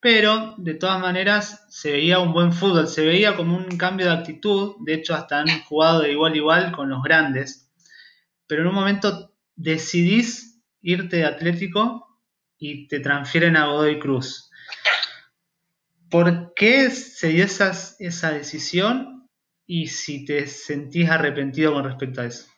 [0.00, 4.12] pero de todas maneras se veía un buen fútbol, se veía como un cambio de
[4.12, 7.69] actitud, de hecho hasta han jugado de igual a igual con los grandes,
[8.50, 12.18] pero en un momento decidís irte de Atlético
[12.58, 14.50] y te transfieren a Godoy Cruz.
[16.10, 19.30] ¿Por qué se dio esa decisión
[19.66, 22.50] y si te sentís arrepentido con respecto a eso?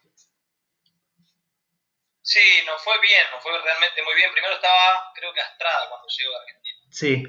[2.22, 4.33] Sí, nos fue bien, nos fue realmente muy bien.
[4.33, 6.81] Primero estaba, creo que Astrada cuando llegó a Argentina.
[6.90, 7.22] Sí.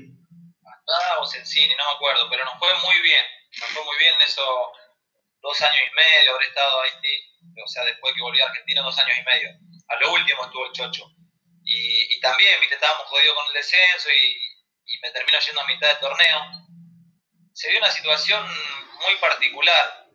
[0.64, 3.26] Astrada o Sensini, no me acuerdo, pero nos fue muy bien.
[3.60, 4.48] Nos fue muy bien en esos
[5.44, 6.92] dos años y medio, habré estado ahí,
[7.64, 9.50] o sea, después que volví a Argentina, dos años y medio.
[9.90, 11.06] A lo último estuvo el Chocho.
[11.66, 14.54] Y, y también, viste, estábamos jodidos con el descenso y,
[14.86, 16.40] y me termino yendo a mitad de torneo,
[17.54, 18.44] se dio una situación
[19.02, 20.08] muy particular,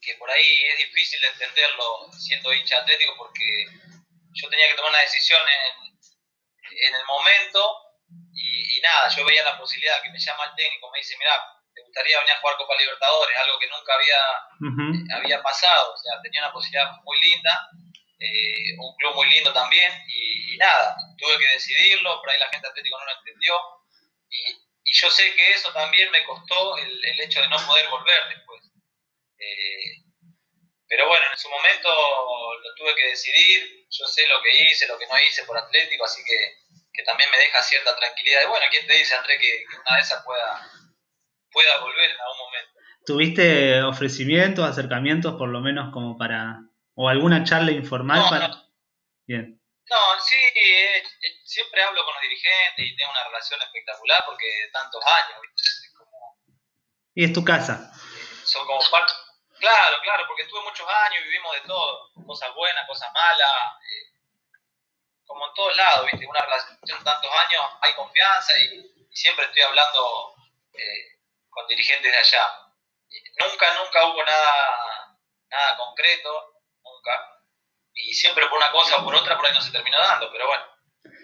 [0.00, 3.66] que por ahí es difícil de entenderlo siendo hincha atlético, porque
[4.32, 5.96] yo tenía que tomar una decisión en,
[6.86, 7.84] en el momento
[8.34, 11.32] y, nada, yo veía la posibilidad que me llama el técnico, me dice, mira,
[11.74, 16.20] te gustaría venir a jugar Copa Libertadores, algo que nunca había, había pasado, o sea,
[16.22, 17.70] tenía una posibilidad muy linda,
[18.18, 22.68] eh, un club muy lindo también, y, nada, tuve que decidirlo, por ahí la gente
[22.68, 23.54] atlético no lo entendió,
[24.30, 24.64] y,
[24.96, 28.62] yo sé que eso también me costó el, el hecho de no poder volver después.
[29.38, 30.04] Eh,
[30.86, 34.96] pero bueno, en su momento lo tuve que decidir, yo sé lo que hice, lo
[34.96, 36.58] que no hice por Atlético, así que,
[36.92, 38.42] que también me deja cierta tranquilidad.
[38.42, 40.70] Y bueno, ¿quién te dice, André, que, una de esas pueda,
[41.54, 42.80] pueda volver en algún momento?
[43.06, 46.60] ¿Tuviste ofrecimientos, acercamientos, por lo menos como para,
[46.94, 48.50] o alguna charla informal para...
[49.26, 49.58] Bien.
[49.88, 54.68] No, sí, eh, eh, siempre hablo con los dirigentes y tengo una relación espectacular porque
[54.72, 55.40] tantos años,
[57.14, 57.92] Y es tu casa.
[58.44, 59.12] Son como parte...
[59.60, 64.14] Claro, claro, porque estuve muchos años y vivimos de todo, cosas buenas, cosas malas, eh,
[65.24, 66.26] como en todos lados, ¿viste?
[66.26, 70.34] Una relación tantos años, hay confianza y, siempre estoy hablando
[71.54, 72.46] con dirigentes de allá.
[73.40, 75.18] nunca, nunca hubo nada,
[75.50, 77.34] nada concreto, nunca
[77.94, 80.46] y siempre por una cosa o por otra por ahí no se terminó dando, pero
[80.46, 80.64] bueno,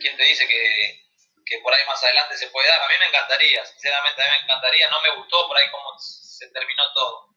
[0.00, 1.04] ¿quién te dice que,
[1.44, 2.80] que por ahí más adelante se puede dar?
[2.80, 5.98] A mí me encantaría, sinceramente a mí me encantaría, no me gustó por ahí cómo
[5.98, 7.28] se terminó todo.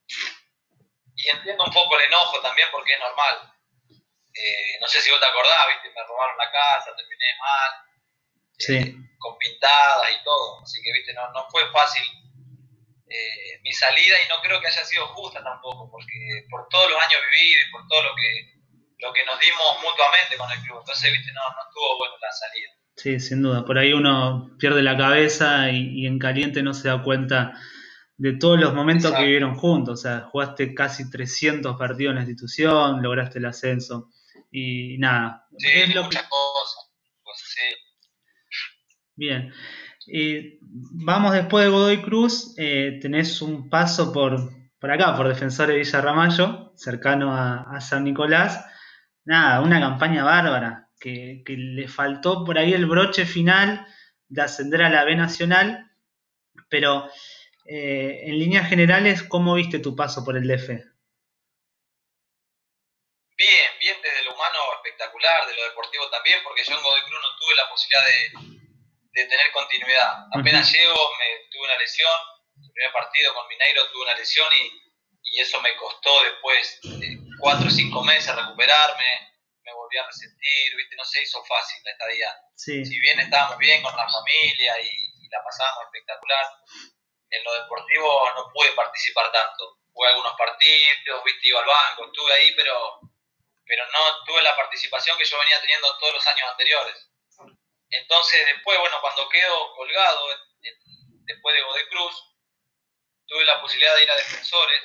[1.16, 3.54] Y entiendo un poco el enojo también porque es normal.
[4.36, 5.90] Eh, no sé si vos te acordás, ¿viste?
[5.90, 7.72] me robaron la casa, terminé mal,
[8.58, 8.78] sí.
[8.78, 11.14] Eh, con pintadas y todo, así que ¿viste?
[11.14, 12.04] No, no fue fácil
[13.14, 16.98] eh, mi salida y no creo que haya sido justa tampoco, porque por todos los
[16.98, 18.54] años vividos y por todo lo que
[19.04, 20.80] lo que nos dimos mutuamente con el club.
[20.80, 22.70] Entonces, viste, no, no estuvo bueno la salida.
[22.96, 23.66] Sí, sin duda.
[23.66, 27.54] Por ahí uno pierde la cabeza y, en caliente no se da cuenta
[28.18, 30.00] de todos los momentos que vivieron juntos.
[30.00, 34.10] O sea, jugaste casi 300 partidos en la institución, lograste el ascenso
[34.52, 35.48] y nada.
[35.58, 36.92] Sí, es lo muchas cosas.
[37.24, 37.62] Pues, sí.
[39.16, 39.54] Bien.
[40.08, 45.74] Y vamos después de Godoy Cruz, eh, tenés un paso por, por acá, por Defensores
[45.74, 48.66] de Villa Ramallo, cercano a San Nicolás
[49.26, 53.86] nada, una campaña bárbara, que, le faltó por ahí el broche final
[54.28, 55.92] de ascender a la B Nacional,
[56.70, 57.10] pero
[57.66, 60.70] eh, en líneas generales, ¿cómo viste tu paso por el DF?
[63.36, 67.20] Bien, bien desde lo humano espectacular, de lo deportivo también, porque yo en Godoy Cruz
[67.22, 68.73] no tuve la posibilidad de,
[69.14, 70.26] tener continuidad.
[70.34, 72.12] Apenas llego, me tuve una lesión,
[72.62, 74.80] el primer partido con Mineiro tuve una lesión y,
[75.36, 76.80] eso me costó después
[77.40, 80.96] cuatro o cinco meses recuperarme, me volví a resentir, ¿viste?
[80.96, 82.38] no se hizo fácil la estadía.
[82.56, 86.46] Si bien estábamos bien con la familia y, la pasábamos espectacular,
[87.32, 89.80] en lo deportivo no pude participar tanto.
[89.92, 91.48] Jugué algunos partidos, ¿viste?
[91.48, 93.00] iba al banco, estuve ahí, pero,
[93.66, 97.10] pero no tuve la participación que yo venía teniendo todos los años anteriores.
[97.94, 100.28] Entonces después, bueno, cuando quedo colgado,
[101.26, 102.24] después de Godoy Cruz,
[103.28, 104.82] tuve la posibilidad de ir a Defensores,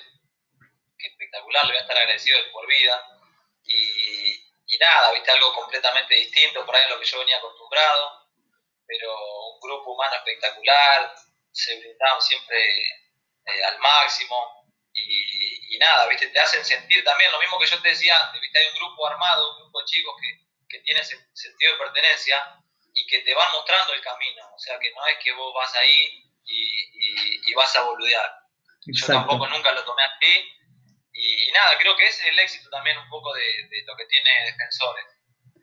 [0.99, 3.19] que espectacular, le voy a estar agradecido de por vida.
[3.65, 4.45] Y,
[4.79, 8.29] nada, viste algo completamente distinto por ahí a lo que yo venía acostumbrado,
[8.87, 9.13] pero
[9.55, 11.15] un grupo humano espectacular,
[11.51, 14.71] se brindaban siempre eh, al máximo.
[14.93, 18.59] Y, nada, viste, te hacen sentir también lo mismo que yo te decía antes, viste,
[18.59, 22.59] hay un grupo armado, un grupo de chicos que, que tiene sentido de pertenencia
[23.01, 25.75] y que te van mostrando el camino, o sea que no es que vos vas
[25.75, 28.31] ahí y, y vas a boludear.
[28.87, 30.59] Yo tampoco nunca lo tomé así
[31.21, 33.43] y, nada, creo que ese es el éxito también un poco de,
[33.85, 35.05] lo que tiene Defensores.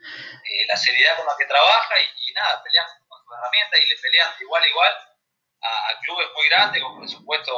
[0.02, 3.98] Eh, la seriedad con la que trabaja y, nada, pelean con sus herramientas y le
[4.02, 4.94] pelean igual a igual
[5.62, 7.58] a, clubes muy grandes con presupuestos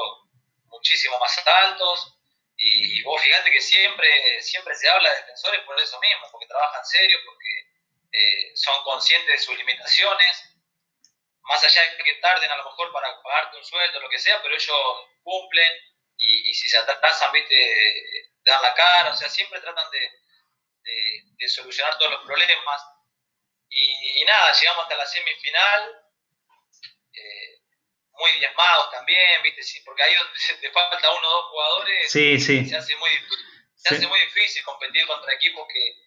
[0.66, 2.14] muchísimo más altos.
[2.56, 6.86] Y, vos fíjate que siempre, siempre se habla de defensores por eso mismo, porque trabajan
[6.86, 7.77] serio, porque
[8.12, 10.58] eh, son conscientes de sus limitaciones,
[11.44, 14.42] más allá de que tarden a lo mejor para pagarte un sueldo, lo que sea,
[14.42, 14.78] pero ellos
[15.24, 15.72] cumplen
[16.18, 17.56] y, si se atrasan, viste,
[18.44, 20.12] dan la cara, o sea, siempre tratan de,
[21.38, 22.82] de, solucionar todos los problemas.
[23.70, 26.06] Y, nada, llegamos hasta la semifinal,
[27.14, 27.62] eh,
[28.12, 32.40] muy diezmados también, viste, sí, porque ahí donde te falta uno o dos jugadores, sí,
[32.40, 32.66] sí.
[32.66, 33.12] se hace muy
[33.76, 36.07] se hace muy difícil competir contra equipos que,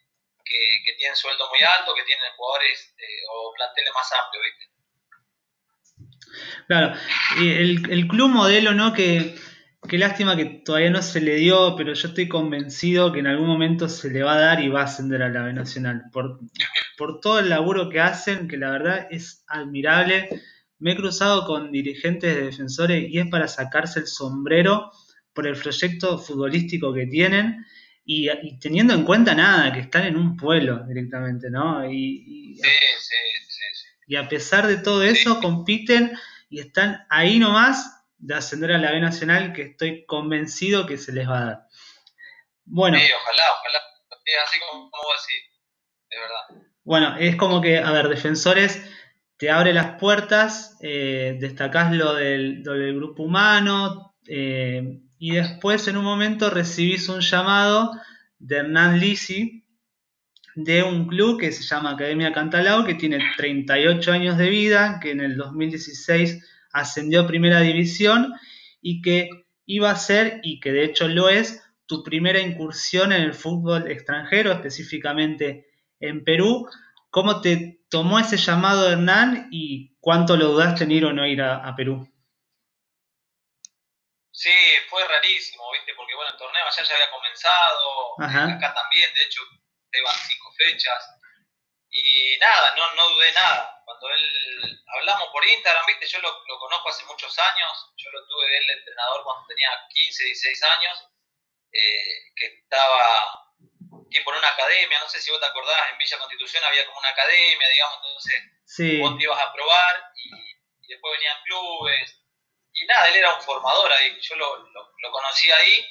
[0.50, 4.70] que, tienen sueldo muy alto, que tienen jugadores eh, o planteles más amplios, ¿viste?
[6.66, 6.94] Claro,
[7.38, 8.92] el, el club modelo, ¿no?
[8.92, 9.34] Que,
[9.88, 13.46] qué lástima que todavía no se le dio, pero yo estoy convencido que en algún
[13.46, 16.04] momento se le va a dar y va a ascender a la B Nacional.
[16.12, 16.38] Por,
[16.96, 20.28] por todo el laburo que hacen, que la verdad es admirable.
[20.78, 24.90] Me he cruzado con dirigentes de defensores y es para sacarse el sombrero
[25.32, 27.64] por el proyecto futbolístico que tienen
[28.04, 31.88] y, teniendo en cuenta nada, que están en un pueblo directamente, ¿no?
[31.90, 33.14] Y, sí, sí,
[33.48, 36.12] sí, y a pesar de todo eso, compiten
[36.48, 41.12] y están ahí nomás de ascender a la B Nacional, que estoy convencido que se
[41.12, 41.66] les va a dar.
[42.64, 42.98] Bueno.
[42.98, 43.78] Sí, ojalá, ojalá.
[44.44, 45.50] así como, como vos decís,
[46.10, 46.70] de verdad.
[46.82, 48.82] Bueno, es como que, a ver, defensores
[49.36, 55.98] te abre las puertas, eh, destacás lo del, del grupo humano, eh, y después en
[55.98, 57.92] un momento recibís un llamado
[58.38, 59.66] de Hernán Lisi,
[60.54, 65.10] de un club que se llama Academia Cantalao, que tiene 38 años de vida, que
[65.10, 68.32] en el 2016 ascendió a Primera División
[68.80, 69.28] y que
[69.66, 73.90] iba a ser, y que de hecho lo es, tu primera incursión en el fútbol
[73.90, 75.66] extranjero, específicamente
[76.00, 76.66] en Perú.
[77.10, 81.42] ¿Cómo te tomó ese llamado Hernán y cuánto lo dudaste en ir o no ir
[81.42, 82.09] a, Perú?
[84.40, 84.56] Sí,
[84.88, 85.92] fue rarísimo, ¿viste?
[85.94, 89.42] Porque bueno, el torneo allá ya había comenzado, acá también, de hecho,
[89.92, 91.10] iban cinco fechas.
[91.90, 93.82] Y nada, no, no dudé nada.
[93.84, 98.26] Cuando él hablamos por Instagram, viste, yo lo, lo, conozco hace muchos años, yo lo
[98.26, 101.04] tuve de él entrenador cuando tenía 15, 16 años,
[101.72, 103.46] eh, que estaba
[104.08, 106.98] tipo en una academia, no sé si vos te acordás, en Villa Constitución había como
[106.98, 110.30] una academia, digamos, entonces vos te ibas a probar y,
[110.88, 112.19] después venían clubes.
[112.80, 115.86] Y nada, él era un formador ahí, yo lo, lo, lo conocí ahí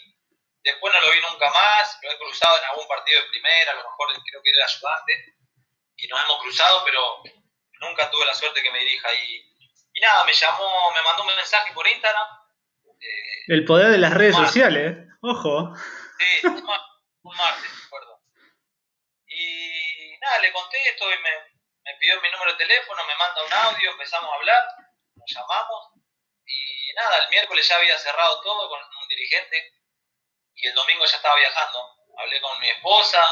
[0.64, 3.76] Después no lo vi nunca más, lo he cruzado en algún partido de primera, a
[3.76, 5.36] lo mejor creo que era ayudante,
[5.96, 7.24] y nos hemos cruzado, pero
[7.80, 9.14] nunca tuve la suerte que me dirija.
[9.14, 9.56] Y,
[9.94, 12.28] y nada, me llamó, me mandó un mensaje por Instagram.
[13.00, 15.74] Eh, el poder de las redes sociales, ojo.
[16.20, 18.22] Sí, un, martes, me acuerdo.
[19.28, 21.32] Y nada, le contesto y me,
[21.86, 24.64] me pidió mi número de teléfono, me manda un audio, empezamos a hablar,
[25.16, 25.94] nos llamamos.
[26.46, 29.74] Y nada, el miércoles ya había cerrado todo con un dirigente
[30.56, 31.96] y el domingo ya estaba viajando.
[32.18, 33.24] Hablé con mi esposa,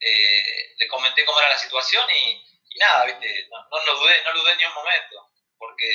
[0.00, 2.44] eh, le comenté cómo era la situación y,
[2.78, 3.48] nada, ¿viste?
[3.48, 5.86] No, lo dudé, no lo dudé ni un momento, porque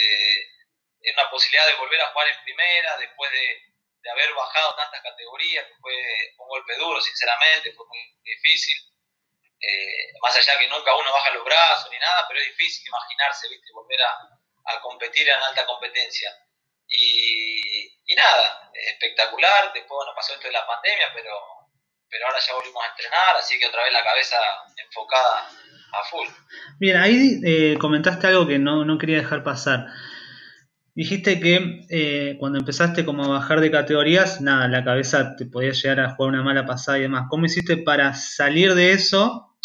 [1.02, 3.66] es una posibilidad de volver a jugar en primera después de,
[4.10, 5.94] haber bajado tantas categorías, fue
[6.40, 8.76] un golpe duro, sinceramente, fue muy difícil.
[9.62, 13.50] Eh, más allá que nunca uno baja los brazos ni nada, pero es difícil imaginarse,
[13.50, 13.72] ¿viste?
[13.72, 16.34] Volver a competir en alta competencia.
[16.90, 19.72] Y, nada, espectacular.
[19.74, 21.32] Después, bueno, pasó esto de la pandemia, pero,
[22.10, 24.38] pero ahora ya volvimos a entrenar, así que otra vez la cabeza
[24.76, 25.48] enfocada
[25.92, 26.28] a full.
[26.80, 29.88] Bien, ahí eh, comentaste algo que no, no, quería dejar pasar.
[30.96, 35.72] Dijiste que eh, cuando empezaste como a bajar de categorías, nada, la cabeza te podía
[35.72, 37.28] llegar a jugar una mala pasada y demás.
[37.30, 39.56] ¿Cómo hiciste para salir de eso?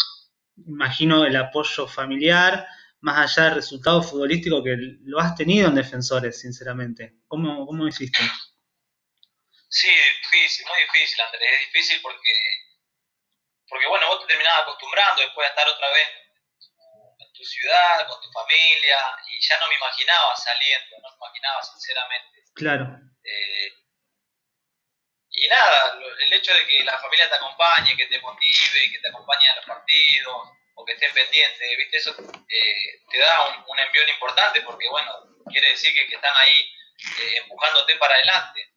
[0.65, 2.67] Imagino el apoyo familiar,
[3.05, 7.21] más allá del resultado futbolístico que lo has tenido en defensores, sinceramente.
[7.27, 8.17] ¿Cómo, cómo hiciste?
[9.69, 11.53] Sí, difícil, muy difícil, Andrés.
[11.53, 12.33] Es difícil porque,
[13.69, 16.07] porque bueno, vos te terminabas acostumbrando después de estar otra vez
[17.19, 18.97] en tu ciudad, con tu familia,
[19.29, 22.41] y ya no me imaginaba saliendo, no me imaginaba sinceramente.
[22.55, 22.85] Claro.
[23.21, 23.69] Eh,
[25.29, 25.93] y nada,
[26.25, 29.55] el hecho de que la familia te acompañe, que te motive, que te acompañe a
[29.57, 31.97] los partidos, o que estén pendientes, ¿viste?
[31.97, 32.15] Eso
[32.49, 35.11] eh, te da un, un, envión importante porque, bueno,
[35.49, 36.69] quiere decir que, están ahí
[37.21, 38.73] eh, empujándote para adelante.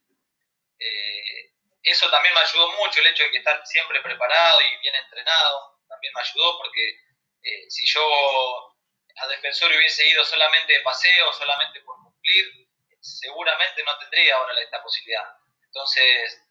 [0.78, 4.94] Eh, eso también me ayudó mucho, el hecho de que estar siempre preparado y bien
[4.94, 7.00] entrenado, también me ayudó porque
[7.68, 8.74] si yo
[9.16, 12.68] a defensor hubiese ido solamente de paseo, solamente por cumplir,
[13.00, 15.24] seguramente no tendría ahora esta posibilidad.
[15.64, 16.42] Entonces,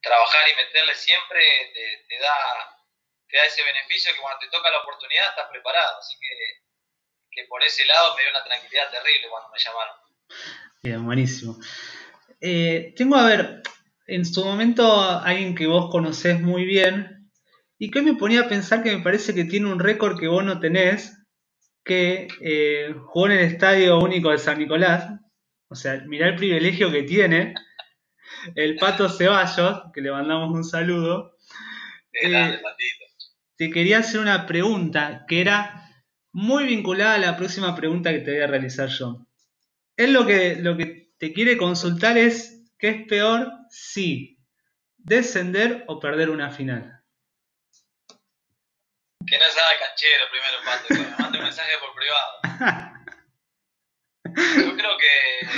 [0.00, 1.72] trabajar y meterle siempre
[2.08, 2.77] te da
[3.28, 5.98] te da ese beneficio que cuando te toca la oportunidad estás preparado.
[5.98, 6.28] Así que,
[7.30, 9.94] que por ese lado me dio una tranquilidad terrible cuando me llamaron.
[10.82, 11.58] Bien, buenísimo.
[12.40, 13.62] Eh, tengo a ver,
[14.06, 17.30] en su momento alguien que vos conocés muy bien
[17.78, 20.44] y que me ponía a pensar que me parece que tiene un récord que vos
[20.44, 21.16] no tenés,
[21.84, 25.10] que eh, jugó en el Estadio Único de San Nicolás.
[25.68, 27.54] O sea, mirá el privilegio que tiene
[28.54, 31.36] el Pato Ceballos, que le mandamos un saludo.
[32.12, 32.60] Eh,
[33.58, 35.84] te quería hacer una pregunta que era
[36.32, 39.26] muy vinculada a la próxima pregunta que te voy a realizar yo.
[39.96, 44.38] Él lo que, lo que te quiere consultar es qué es peor si
[44.96, 47.02] descender o perder una final.
[49.26, 52.94] Que no se haga canchero primero, Pato, que me mande un mensaje por privado.
[54.68, 55.48] Yo creo que,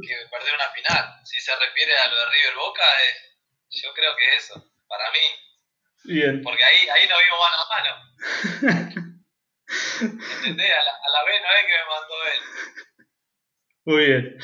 [0.00, 4.16] que perder una final, si se refiere a lo de River Boca, es, yo creo
[4.16, 4.54] que eso,
[4.88, 5.51] para mí.
[6.04, 6.42] Bien.
[6.42, 7.92] Porque ahí, ahí nos vimos mano a mano.
[10.36, 10.70] ¿Entendés?
[10.70, 12.40] A la, a la vez no es que me mandó él.
[13.84, 14.36] Muy bien.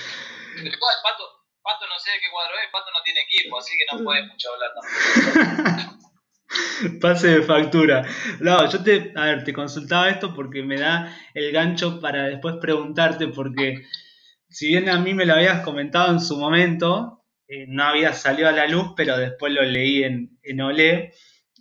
[0.57, 1.25] Pero igual, Pato,
[1.63, 4.27] Pato no sé de qué cuadro es, Pato no tiene equipo, así que no puede
[4.27, 5.99] mucho hablar tampoco.
[7.01, 8.07] Pase de factura.
[8.41, 12.57] No, yo te, a ver, te consultaba esto porque me da el gancho para después
[12.61, 13.85] preguntarte, porque
[14.49, 18.49] si bien a mí me lo habías comentado en su momento, eh, no había salido
[18.49, 21.13] a la luz, pero después lo leí en, en Olé,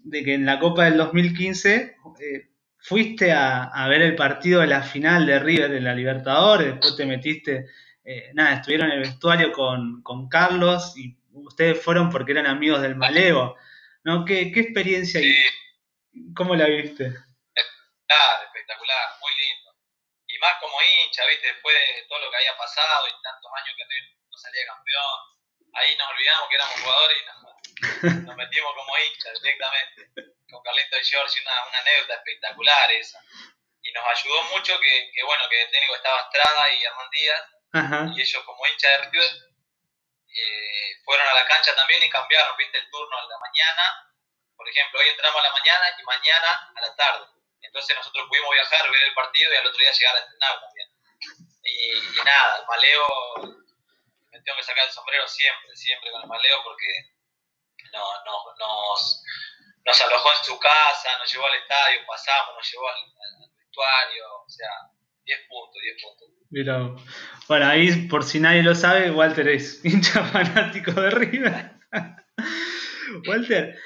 [0.09, 4.67] de que en la Copa del 2015 eh, fuiste a, a, ver el partido de
[4.67, 7.67] la final de River de la Libertadores, después te metiste,
[8.03, 12.81] eh, nada, estuvieron en el vestuario con, con Carlos y ustedes fueron porque eran amigos
[12.81, 13.57] del Malevo.
[14.03, 14.23] ¿no?
[14.23, 15.35] ¿Qué, qué experiencia Sí,
[16.13, 17.03] y cómo la viste?
[17.03, 19.75] espectacular, espectacular, muy lindo.
[20.27, 21.47] Y más como hincha, ¿viste?
[21.47, 25.19] Después de todo lo que había pasado y tantos años que no salía campeón,
[25.75, 27.56] ahí nos olvidamos que éramos jugadores y nos,
[28.25, 30.33] nos metimos como hinchas directamente.
[30.49, 33.21] Con Carlito y George, una, una anécdota espectacular esa.
[33.81, 37.43] Y nos ayudó mucho que, que bueno, que el técnico estaba Estrada y Hernán Díaz,
[37.73, 38.13] Ajá.
[38.15, 39.31] y ellos como hincha de River
[40.27, 44.13] eh, fueron a la cancha también y cambiaron, viste, el turno a la mañana.
[44.55, 47.25] Por ejemplo, hoy entramos a la mañana y mañana a la tarde.
[47.61, 50.89] Entonces nosotros pudimos viajar, ver el partido y al otro día llegar a entrenar también.
[51.63, 53.05] Y, y nada, el maleo,
[54.31, 57.16] me tengo que sacar el sombrero siempre, siempre con el maleo porque
[57.93, 59.23] no, no, nos,
[59.85, 64.49] nos alojó en su casa, nos llevó al estadio, pasamos, nos llevó al, vestuario, o
[64.49, 64.69] sea,
[65.25, 66.27] 10 puntos, 10 puntos.
[66.93, 67.47] Vos.
[67.47, 71.71] bueno, ahí por si nadie lo sabe, Walter es hincha fanático de River.
[73.27, 73.79] Walter,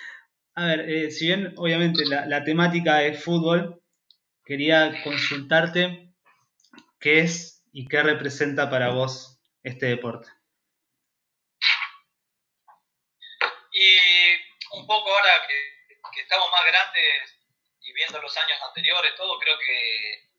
[0.56, 3.82] a ver, eh, si bien obviamente la, la, temática es fútbol,
[4.43, 6.13] quería consultarte
[6.99, 10.27] qué es y qué representa para vos este deporte.
[13.73, 15.82] Y un poco ahora que,
[16.20, 17.39] estamos más grandes
[17.82, 20.32] y viendo los años anteriores, todo, creo que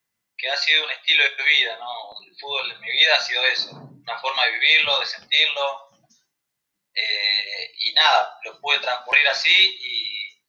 [0.42, 2.16] que ha sido un estilo de vida, ¿no?
[2.26, 5.88] El fútbol en mi vida ha sido eso, una forma de vivirlo, de sentirlo,
[6.94, 10.42] eh, y nada, lo pude transcurrir así y,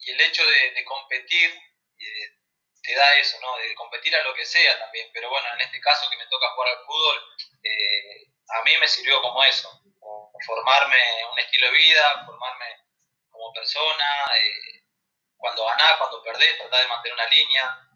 [0.00, 1.50] y el hecho de, de competir
[1.98, 2.38] eh,
[2.82, 3.56] te da eso, ¿no?
[3.56, 6.50] De competir a lo que sea también, pero bueno, en este caso que me toca
[6.50, 7.22] jugar al fútbol,
[7.62, 8.26] eh,
[8.60, 9.70] a mí me sirvió como eso,
[10.46, 12.87] formarme un estilo de vida, formarme
[13.52, 14.82] persona, eh,
[15.36, 17.88] cuando ganás, cuando perdés, tratar de mantener una línea,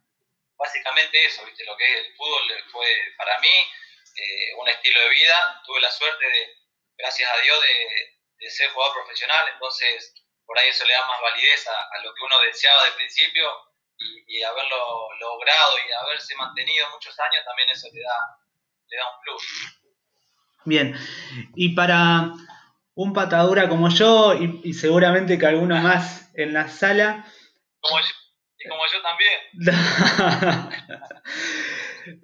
[0.56, 1.64] básicamente eso, ¿viste?
[1.64, 2.86] Lo que es el fútbol fue
[3.16, 3.52] para mí
[4.16, 5.62] eh, un estilo de vida.
[5.66, 6.56] Tuve la suerte de,
[6.96, 10.14] gracias a Dios, de, de, ser jugador profesional, entonces
[10.46, 13.48] por ahí eso le da más validez a, lo que uno deseaba del principio
[13.98, 18.18] y, y, haberlo logrado y haberse mantenido muchos años, también eso le da,
[18.88, 19.42] le da un plus.
[20.64, 20.94] Bien,
[21.54, 22.32] y para
[22.94, 27.24] un patadura como yo y, y seguramente que alguno más en la sala.
[27.80, 28.06] Como yo
[28.58, 29.40] y como yo también.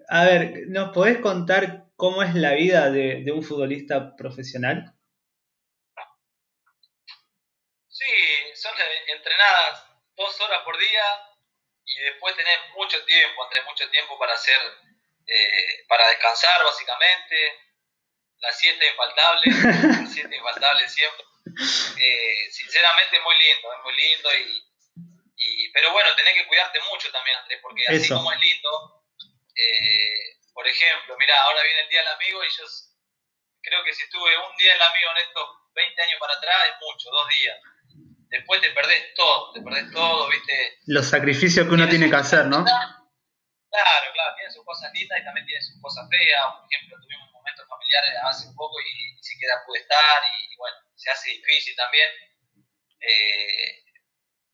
[0.09, 4.94] A ver, ¿nos podés contar cómo es la vida de, de, un futbolista profesional?
[7.88, 8.04] Sí,
[8.54, 8.72] son
[9.09, 9.85] entrenadas
[10.16, 11.02] dos horas por día
[11.85, 14.59] y después tenés mucho tiempo, entre mucho tiempo para hacer,
[15.26, 17.68] eh, para descansar básicamente.
[18.41, 21.24] La siesta infaltable, la siesta infaltable siempre.
[22.01, 24.68] Eh, sinceramente muy lindo, es muy lindo y,
[25.36, 28.16] y, pero bueno, tenés que cuidarte mucho también, Andrés, porque así Eso.
[28.16, 29.05] como es lindo,
[29.57, 32.64] eh, por ejemplo, mira, ahora viene el Día del Amigo y yo
[33.62, 36.76] creo que si estuve un día del amigo en estos 20 años para atrás es
[36.80, 37.57] mucho, dos días.
[38.28, 40.78] Después te perdés todo, te perdés todo, ¿viste?
[40.86, 42.64] Los sacrificios que uno tiene que hacer, ¿no?
[42.64, 46.43] Claro, claro, tiene sus cosas lindas y también tiene sus cosas feas.
[46.57, 47.28] Por ejemplo, tuvimos
[47.89, 52.09] familiares hace poco y ni siquiera pude estar y, y bueno, se hace difícil también.
[53.01, 53.84] Eh,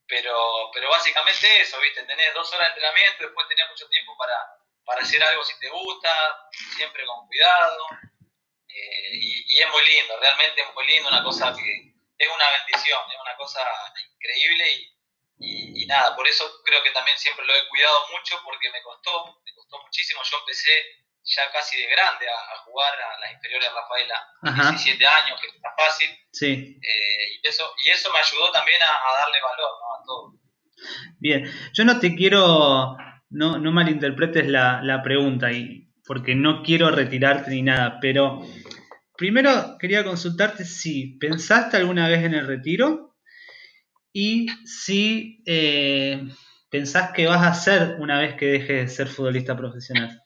[0.07, 2.03] pero, pero básicamente eso, ¿viste?
[2.05, 4.37] Tenés dos horas de entrenamiento, después tenés mucho tiempo para,
[4.85, 7.89] para hacer algo si te gusta, siempre con cuidado.
[8.69, 13.01] Eh, y, es muy lindo, realmente es muy lindo, una cosa que es una bendición,
[13.11, 13.61] es una cosa
[14.15, 14.91] increíble
[15.39, 19.41] y, nada, por eso creo que también siempre lo he cuidado mucho porque me costó,
[19.45, 20.23] me costó muchísimo.
[20.25, 24.71] Yo empecé ya casi de grande a, jugar a las inferiores de Rafaela, Ajá.
[24.71, 26.11] 17 años, que está fácil.
[26.33, 26.79] Sí.
[26.83, 29.95] Eh, y, eso, y eso me ayudó también a, darle valor ¿no?
[29.95, 30.45] a todo.
[31.19, 32.97] Bien, yo no te quiero,
[33.31, 38.41] no, no malinterpretes la, la pregunta, y, porque no quiero retirarte ni nada, pero
[39.17, 43.17] primero quería consultarte si pensaste alguna vez en el retiro
[44.13, 46.23] y si eh,
[46.71, 50.21] pensás que vas a hacer una vez que dejes de ser futbolista profesional.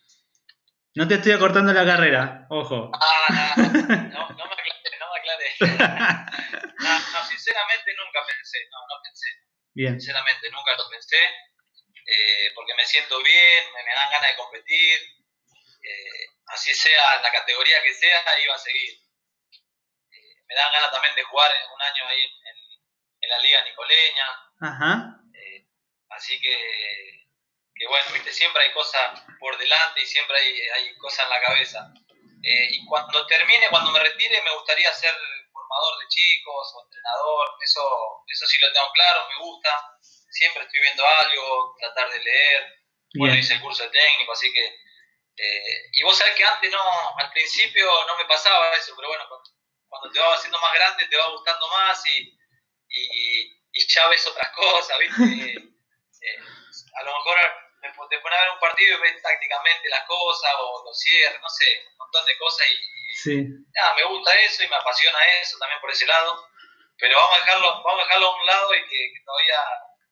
[0.99, 2.91] No te estoy acortando la carrera, ojo.
[2.93, 5.55] Ah, no, no, me aclaré, no me aclaré.
[6.75, 9.31] no, sinceramente nunca pensé, no, no pensé.
[9.75, 9.95] Bien.
[9.95, 14.99] Sinceramente nunca lo pensé, eh, porque me siento bien, me, dan ganas de competir,
[15.87, 18.99] eh, así sea en la categoría que sea, iba a seguir.
[20.11, 22.57] Eh, me dan ganas también de jugar un año ahí en,
[23.21, 24.27] en la Liga Nicoleña.
[24.63, 25.15] Ajá.
[26.11, 27.08] así que que
[27.89, 31.93] bueno, viste, siempre hay cosas por delante y siempre hay, hay cosas en la cabeza.
[32.43, 35.15] Eh, y cuando termine, cuando me retire, me gustaría ser
[35.53, 39.71] formador de chicos o entrenador, eso, eso sí lo tengo claro, me gusta,
[40.01, 42.79] siempre estoy viendo algo, tratar de leer,
[43.15, 44.89] bueno, hice el curso de técnico, así que...
[45.41, 46.81] Eh, y vos sabés que antes no,
[47.17, 49.25] al principio no me pasaba eso, pero bueno,
[49.89, 52.37] cuando, te vas haciendo más grande te va gustando más y,
[52.89, 55.55] y, ya ves otras cosas, ¿viste?
[56.21, 56.37] Eh,
[56.99, 57.39] a lo mejor
[57.81, 61.49] te pones a ver un partido y ves tácticamente las cosas o los cierres, no
[61.49, 62.75] sé, un montón de cosas y,
[63.75, 66.35] nada, me gusta eso y me apasiona eso también por ese lado,
[66.99, 69.61] pero vamos a dejarlo, vamos a dejarlo a un lado y que, todavía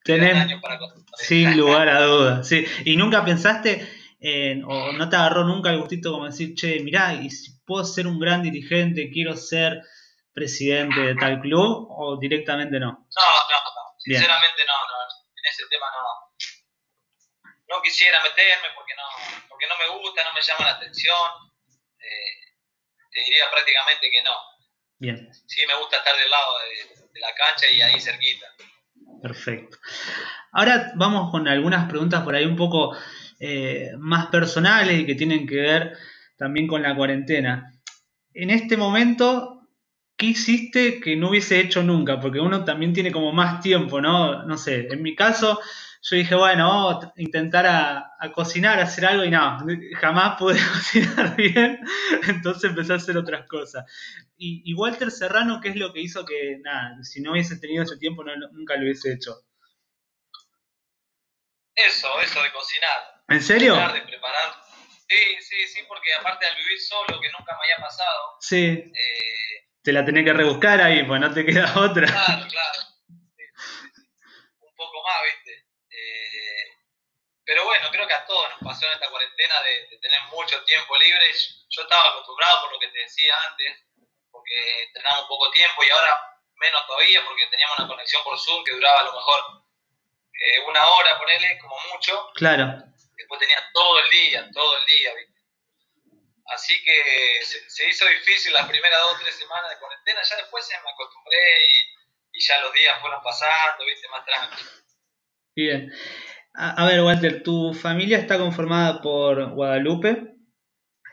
[0.04, 0.78] tenés años para
[1.18, 2.64] Sin lugar a dudas, sí.
[2.84, 3.86] ¿Y nunca pensaste
[4.20, 7.84] en, o no te agarró nunca el gustito como decir, che, mirá, y si puedo
[7.84, 9.82] ser un gran dirigente, quiero ser
[10.32, 12.86] presidente de tal club o directamente no?
[12.86, 15.02] No, no, no, sinceramente no, no,
[15.34, 16.25] en ese tema no
[17.68, 21.30] no quisiera meterme porque no, porque no me gusta, no me llama la atención.
[21.98, 22.46] Eh,
[23.10, 24.34] te diría prácticamente que no.
[24.98, 25.28] Bien.
[25.46, 28.46] Sí, me gusta estar del lado de, la cancha y ahí cerquita.
[29.22, 29.78] Perfecto.
[30.52, 32.96] Ahora vamos con algunas preguntas por ahí un poco
[33.40, 35.96] eh, más personales y que tienen que ver
[36.36, 37.72] también con la cuarentena.
[38.34, 39.55] En este momento,
[40.16, 42.18] ¿qué hiciste que no hubiese hecho nunca?
[42.20, 44.44] Porque uno también tiene como más tiempo, ¿no?
[44.44, 45.60] No sé, en mi caso,
[46.02, 49.58] yo dije, bueno, vamos a intentar a, cocinar, a hacer algo y no,
[50.00, 51.80] jamás pude cocinar bien,
[52.28, 53.84] entonces empecé a hacer otras cosas.
[54.38, 57.96] Y, Walter Serrano, ¿qué es lo que hizo que, nada, si no hubiese tenido ese
[57.96, 59.42] tiempo nunca lo hubiese hecho?
[61.74, 63.22] Eso, eso de cocinar.
[63.28, 63.74] ¿En serio?
[63.74, 64.66] De preparar.
[65.08, 68.36] Sí, sí, sí, porque aparte al vivir solo, que nunca me había pasado.
[68.40, 68.66] Sí.
[68.66, 72.10] Eh, te la tenés que rebuscar ahí, pues no te queda otra.
[72.10, 72.80] Claro, claro.
[74.58, 75.62] Un poco más, ¿viste?
[77.44, 80.96] Pero bueno, creo que a todos nos pasó en esta cuarentena de, tener mucho tiempo
[80.96, 81.30] libre.
[81.70, 83.86] Yo estaba acostumbrado por lo que te decía antes,
[84.32, 86.18] porque teníamos poco tiempo y ahora
[86.56, 89.40] menos todavía porque teníamos una conexión por Zoom que duraba a lo mejor
[90.34, 92.32] eh, una hora, ponele, como mucho.
[92.34, 92.74] Claro.
[93.14, 95.35] Después tenía todo el día, todo el día, ¿viste?
[96.54, 100.68] Así que se, hizo difícil las primeras dos o tres semanas de cuarentena, ya después
[100.70, 104.08] me acostumbré y, y ya los días fueron pasando, ¿viste?
[104.08, 104.70] Más tranquilo.
[105.56, 105.92] Bien.
[106.58, 110.36] A, ver, Walter, tu familia está conformada por Guadalupe,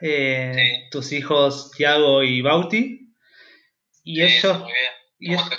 [0.02, 3.14] eh, tus hijos Tiago y Bauti.
[4.04, 4.60] Y ellos.
[4.60, 5.38] Muy bien.
[5.38, 5.50] ¿Cómo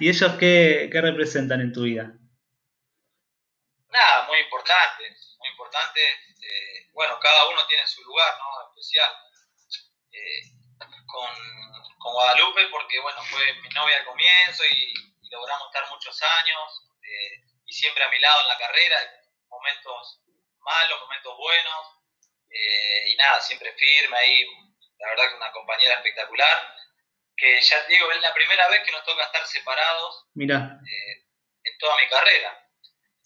[0.00, 2.12] y, ¿Y ellos qué, qué, representan en tu vida?
[3.88, 5.04] Nada, muy importante.
[5.38, 6.00] Muy importante.
[7.00, 8.68] Eh, bueno, cada uno tiene su lugar, ¿no?
[8.68, 9.10] Especial.
[10.12, 10.42] Eh,
[11.06, 11.28] con,
[11.98, 14.92] con, Guadalupe, porque, bueno, fue mi novia al comienzo y,
[15.22, 16.86] y logramos estar muchos años
[17.70, 18.96] y siempre a mi lado en la carrera,
[19.48, 20.20] momentos
[20.58, 21.86] malos, momentos buenos,
[22.50, 24.44] eh, y nada, siempre firme ahí,
[24.98, 26.74] la verdad que una compañera espectacular,
[27.36, 30.78] que ya te digo, es la primera vez que nos toca estar separados Mira.
[30.84, 31.26] Eh,
[31.64, 32.69] en toda mi carrera.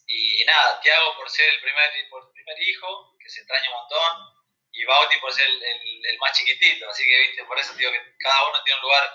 [0.07, 4.35] Y nada, Tiago por ser el primer, por primer hijo, que se extraña un montón,
[4.73, 8.17] y Bauti por ser el, el, más chiquitito, así que viste, por eso digo que
[8.19, 9.11] cada uno tiene un lugar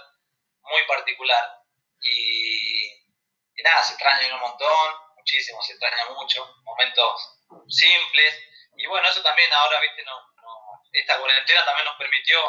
[0.64, 1.64] muy particular.
[2.02, 2.88] Y,
[3.56, 8.42] y nada, se extrañan un montón, muchísimo, se extraña mucho, momentos simples.
[8.78, 10.30] Y bueno, eso también ahora, viste, no,
[10.94, 12.40] esta cuarentena también nos permitió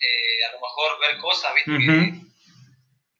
[0.00, 1.70] eh, a lo mejor ver cosas, viste,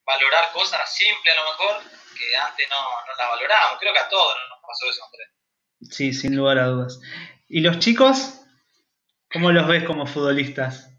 [0.05, 1.83] valorar cosas simples a lo mejor,
[2.17, 3.79] que antes no, no las valorábamos.
[3.79, 5.29] Creo que a todos nos pasó eso, Andrés.
[5.91, 7.01] Sí, sin lugar a dudas.
[7.49, 8.41] ¿Y los chicos?
[9.33, 10.91] ¿Cómo los ves como futbolistas?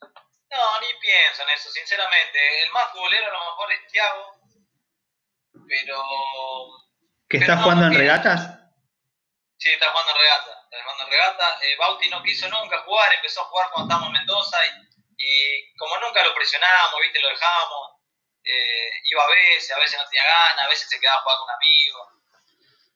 [0.00, 2.38] No, ni pienso en eso, sinceramente.
[2.64, 4.32] El más futbolero a lo mejor es Thiago,
[5.68, 6.02] pero...
[7.28, 8.56] ¿Que está jugando en regatas?
[9.58, 10.68] Sí, está jugando en regata.
[10.70, 11.58] Está jugando en regata.
[11.62, 14.58] Eh, Bauti no quiso nunca jugar, empezó a jugar cuando estábamos en Mendoza
[15.18, 17.20] y, como nunca lo presionábamos, ¿viste?
[17.20, 17.95] Lo dejábamos.
[18.46, 21.36] Eh, iba a veces, a veces no tenía ganas, a veces se quedaba a jugar
[21.38, 22.16] con un amigo.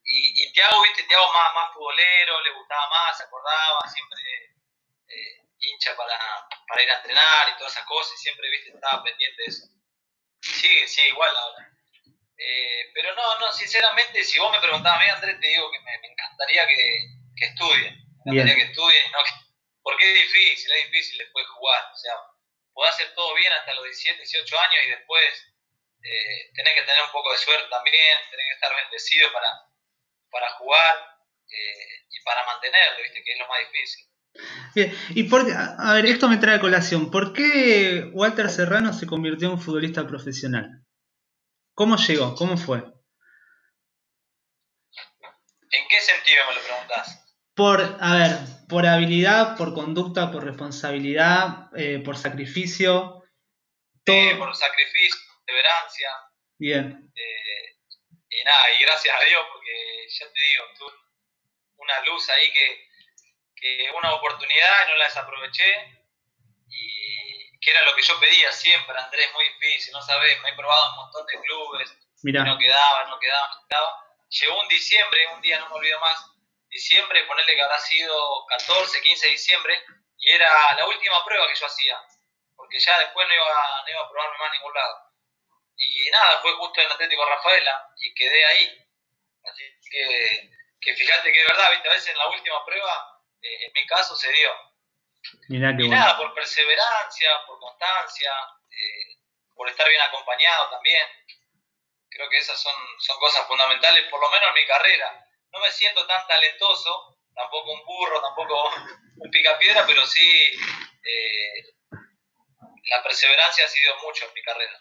[0.04, 1.02] Y, y Tiago, ¿viste?
[1.04, 4.20] Tiago más, más futbolero, le gustaba más, se acordaba, siempre
[5.08, 6.18] eh, hincha para,
[6.68, 8.70] para ir a entrenar y todas esas cosas, y siempre, ¿viste?
[8.70, 9.66] Estaba pendiente de eso.
[10.40, 11.68] Sí, sí, igual ahora.
[12.38, 15.80] Eh, pero no, no, sinceramente, si vos me preguntabas a mí, Andrés, te digo que
[15.80, 17.94] me, encantaría que, que estudien.
[18.24, 19.18] Me encantaría que estudien, no,
[19.82, 21.90] porque es difícil, es difícil después jugar.
[21.92, 22.14] O sea,
[22.80, 25.52] podés hacer todo bien hasta los 17, 18 años y después
[26.00, 29.52] eh, tenés que tener un poco de suerte también, tenés que estar bendecido para,
[30.30, 30.96] para jugar
[31.44, 33.22] eh, y para mantenerlo, ¿viste?
[33.22, 34.06] que es lo más difícil.
[34.74, 37.10] Bien, y por, a ver, esto me trae a colación.
[37.10, 40.86] ¿Por qué Walter Serrano se convirtió en un futbolista profesional?
[41.74, 42.34] ¿Cómo llegó?
[42.34, 42.78] ¿Cómo fue?
[45.72, 47.29] ¿En qué sentido me lo preguntás?
[47.60, 48.32] Por, a ver,
[48.70, 53.22] por habilidad, por conducta, por responsabilidad, eh, por sacrificio.
[54.02, 54.38] Todo.
[54.38, 56.08] por sacrificio, perseverancia.
[56.56, 57.12] Bien.
[57.14, 57.76] Eh,
[58.30, 59.74] y nada, y gracias a Dios, porque
[60.08, 60.92] ya te digo, tuve
[61.76, 62.88] una luz ahí que,
[63.56, 66.00] que una oportunidad y no la desaproveché
[67.60, 70.92] que era lo que yo pedía siempre, Andrés, muy difícil, no sabes, me he probado
[70.92, 74.06] un montón de clubes, no quedaba, no quedaba, no quedaba.
[74.30, 76.39] Llegó un diciembre, un día no me olvido más,
[76.70, 79.84] diciembre, ponerle que habrá sido 14, 15 de diciembre,
[80.18, 82.00] y era la última prueba que yo hacía,
[82.56, 85.10] porque ya después no iba, no iba a probarme más a ningún lado.
[85.76, 88.86] Y nada, fue justo en el Atlético Rafaela, y quedé ahí.
[89.44, 90.50] Así que,
[90.80, 91.88] que fíjate que es verdad, ¿viste?
[91.88, 94.70] a veces en la última prueba, eh, en mi caso se dio
[95.48, 95.58] y
[95.88, 98.32] nada, por perseverancia, por constancia,
[98.70, 99.16] eh,
[99.54, 101.06] por estar bien acompañado también.
[102.08, 105.26] Creo que esas son, son cosas fundamentales, por lo menos en mi carrera.
[105.52, 108.70] No me siento tan talentoso, tampoco un burro, tampoco
[109.16, 111.98] un picapiedra, pero sí eh,
[112.90, 114.78] la perseverancia ha sido mucho en mi carrera.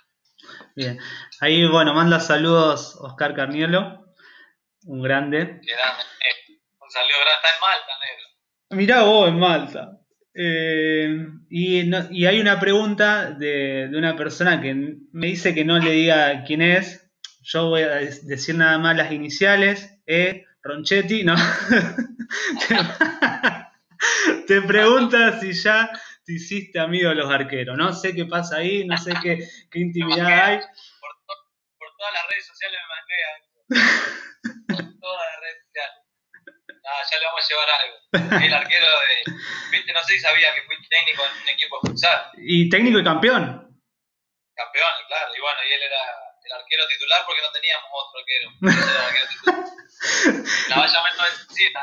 [0.76, 1.00] Bien,
[1.42, 4.06] ahí bueno, manda saludos Oscar Carnielo,
[4.86, 5.40] un grande.
[5.40, 8.30] Eh, un saludo grande, está en Malta, negro.
[8.72, 10.00] Mirá vos en Malta.
[10.34, 14.74] Eh, y, hay una pregunta de, una persona que
[15.12, 17.12] me dice que no le diga quién es.
[17.42, 20.00] Yo voy a decir nada más las iniciales.
[20.06, 20.46] E.
[20.62, 21.36] Ronchetti, ¿no?
[24.47, 25.89] te pregunta si ya
[26.26, 27.78] te hiciste amigo de los arqueros.
[27.78, 30.60] No sé qué pasa ahí, no sé qué, intimidad hay.
[30.60, 30.68] Por,
[31.97, 33.16] todas las redes sociales me mangué.
[34.68, 35.95] Por todas las redes sociales.
[36.86, 37.97] Ah, ya le vamos a llevar algo.
[38.45, 39.34] El arquero de.
[39.72, 42.32] Viste, no sé si sabía que fui técnico en un equipo de futsal.
[42.38, 43.43] Y técnico y campeón.
[44.55, 45.36] Campeón, claro.
[45.36, 46.01] Y bueno, y él era
[46.45, 48.51] el arquero titular porque no teníamos otro arquero.
[48.70, 49.64] Ese era el arquero titular.
[50.70, 51.80] La valla menos vencida.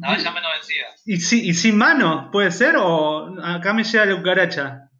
[0.00, 0.86] La valla menos vencida.
[1.06, 2.30] ¿Y, si, ¿Y sin mano?
[2.30, 2.76] ¿Puede ser?
[2.76, 4.90] ¿O acá me llega la cucaracha?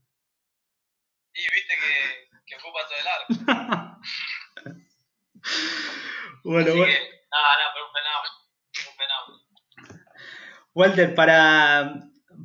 [1.35, 3.27] Y viste que, que fue el arco.
[6.45, 6.93] bueno, Así bueno.
[6.93, 7.01] Que,
[7.31, 8.45] nada, nada, pero un fenómeno.
[10.75, 11.95] Walter, para,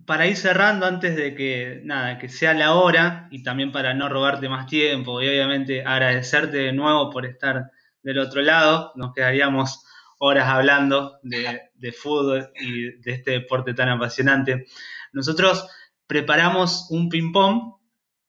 [0.05, 4.09] para ir cerrando antes de que nada, que sea la hora y también para no
[4.09, 9.85] robarte más tiempo y obviamente agradecerte de nuevo por estar del otro lado, nos quedaríamos
[10.19, 14.65] horas hablando de, fútbol y de este deporte tan apasionante.
[15.11, 15.67] Nosotros
[16.07, 17.79] preparamos un ping-pong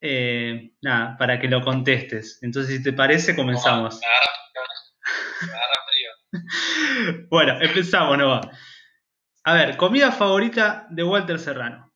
[0.00, 2.38] eh, nada, para que lo contestes.
[2.42, 4.00] Entonces, si te parece, comenzamos.
[7.30, 8.40] bueno, empezamos, ¿no va?
[9.44, 11.92] A ver, comida favorita de Walter Serrano.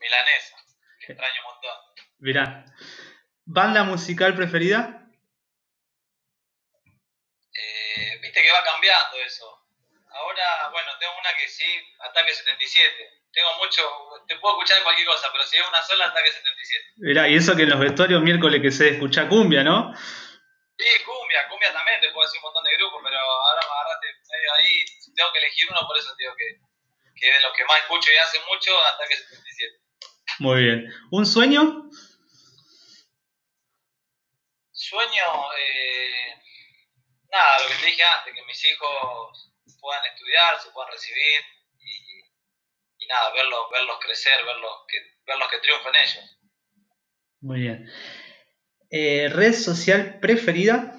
[0.00, 0.56] Milanesa,
[1.00, 1.70] que extraño un montón.
[2.18, 2.64] Mirá.
[3.44, 5.05] ¿Banda musical preferida?
[8.56, 9.46] Va cambiando eso.
[10.10, 11.66] Ahora, bueno, tengo una que sí,
[12.00, 12.88] Ataque 77.
[13.32, 13.82] Tengo mucho,
[14.26, 16.84] te puedo escuchar cualquier cosa, pero si es una sola, Ataque 77.
[16.96, 19.92] Mirá, y eso que en los vestuarios miércoles que se escucha cumbia, ¿no?
[19.94, 24.06] Sí, cumbia, cumbia también, te puedo decir un montón de grupos, pero ahora me agarraste
[24.28, 24.84] medio ahí,
[25.14, 26.60] tengo que elegir uno, por eso digo que,
[27.16, 29.80] que de los que más escucho y hace mucho, hasta que 77.
[30.38, 30.94] Muy bien.
[31.10, 31.90] ¿Un sueño?
[34.72, 36.36] Sueño, eh,
[37.36, 41.40] nada, lo que te dije antes, que mis hijos puedan estudiar, se puedan recibir
[41.78, 46.38] y, y nada, verlos, verlos crecer, verlos que, verlos que triunfen ellos.
[47.40, 47.92] Muy bien.
[48.90, 50.92] Eh, ¿Red social preferida?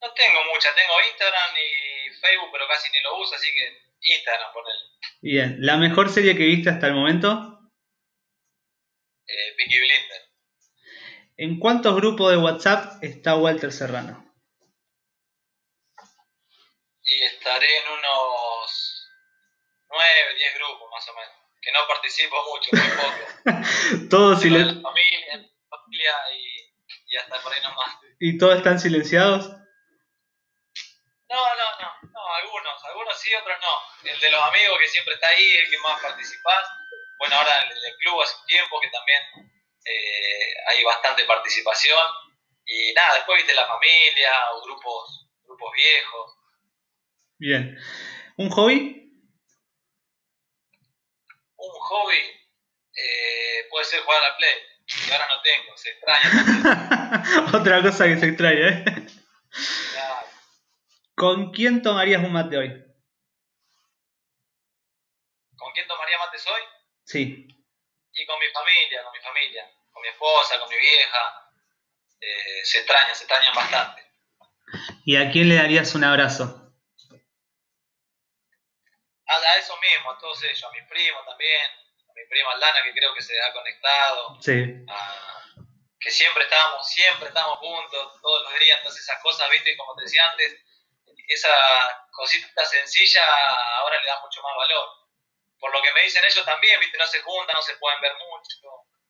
[0.00, 4.52] No tengo mucha, tengo Instagram y Facebook, pero casi ni lo uso, así que Instagram,
[4.52, 4.76] por él.
[5.22, 7.60] Bien, ¿la mejor serie que viste hasta el momento?
[9.26, 10.31] Eh, Peaky Blinder.
[11.36, 14.24] ¿En cuántos grupos de WhatsApp está Walter Serrano?
[17.04, 19.10] Y estaré en unos
[19.88, 21.32] 9, 10 grupos más o menos.
[21.60, 24.08] Que no participo mucho, muy poco.
[24.10, 26.74] todos Tengo de silen- la familia, familia y,
[27.06, 27.96] y hasta por ahí nomás.
[28.18, 29.48] ¿Y todos están silenciados?
[31.28, 34.10] No, no, no, no, algunos, algunos sí, otros no.
[34.10, 36.68] El de los amigos que siempre está ahí, el que más participás.
[37.18, 39.22] Bueno, ahora el del club hace un tiempo que también
[39.84, 41.98] eh, hay bastante participación.
[42.64, 46.34] Y nada, después viste la familia o grupos, grupos viejos.
[47.38, 47.78] Bien.
[48.36, 48.98] ¿Un hobby?
[51.56, 52.42] Un hobby
[52.94, 54.54] eh, puede ser jugar a la Play,
[54.86, 57.48] que ahora no tengo, se extraña.
[57.58, 58.84] Otra cosa que se extraña, ¿eh?
[59.92, 60.26] Claro.
[61.14, 62.68] ¿Con quién tomarías un mate hoy?
[65.56, 66.62] ¿Con quién tomaría mates hoy?
[67.04, 67.51] Sí.
[68.14, 71.48] Y con mi familia, con mi familia, con mi esposa, con mi vieja.
[72.20, 74.06] Eh, se extrañan, se extrañan bastante.
[75.04, 76.44] ¿Y a quién le darías un abrazo?
[79.26, 81.70] A, a eso mismo, a todos ellos, a mi primo también,
[82.08, 84.62] a mi prima Aldana que creo que se ha conectado, Sí.
[84.88, 85.18] a-
[85.98, 90.02] que siempre estábamos, siempre estamos juntos, todos los días, entonces esas cosas, viste, como te
[90.02, 90.60] decía antes,
[91.28, 91.48] esa
[92.10, 93.24] cosita sencilla
[93.78, 94.88] ahora le da mucho más valor.
[95.62, 98.10] Por lo que me dicen ellos también, viste, no se juntan, no se pueden ver
[98.18, 98.66] mucho,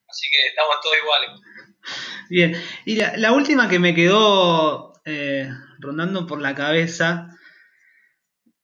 [0.07, 1.31] así que estamos todos iguales.
[2.29, 2.63] Bien.
[2.85, 5.49] Y la, la última que me quedó eh,
[5.79, 7.29] rondando por la cabeza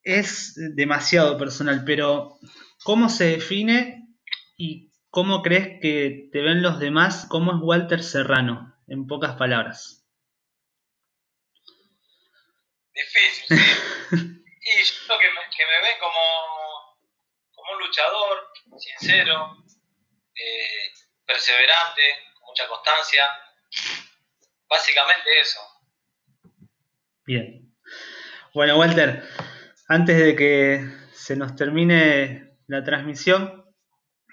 [0.03, 2.39] es demasiado personal, pero
[2.85, 4.07] ¿cómo se define
[4.59, 7.27] y cómo crees que te ven los demás?
[7.29, 8.77] ¿Cómo es Walter Serrano?
[8.87, 10.07] En pocas palabras.
[12.95, 13.55] Difícil, sí.
[14.13, 16.15] y yo creo que me, que me ven como,
[16.55, 16.58] como
[17.79, 19.57] un luchador, sincero,
[20.35, 20.93] eh,
[21.25, 22.03] perseverante,
[22.35, 23.25] con mucha constancia.
[24.69, 25.61] Básicamente eso.
[27.25, 27.75] Bien.
[28.55, 29.23] Bueno, Walter,
[29.89, 33.65] antes de que se nos termine la transmisión,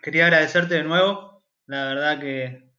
[0.02, 1.44] quería agradecerte de nuevo.
[1.68, 2.70] La verdad que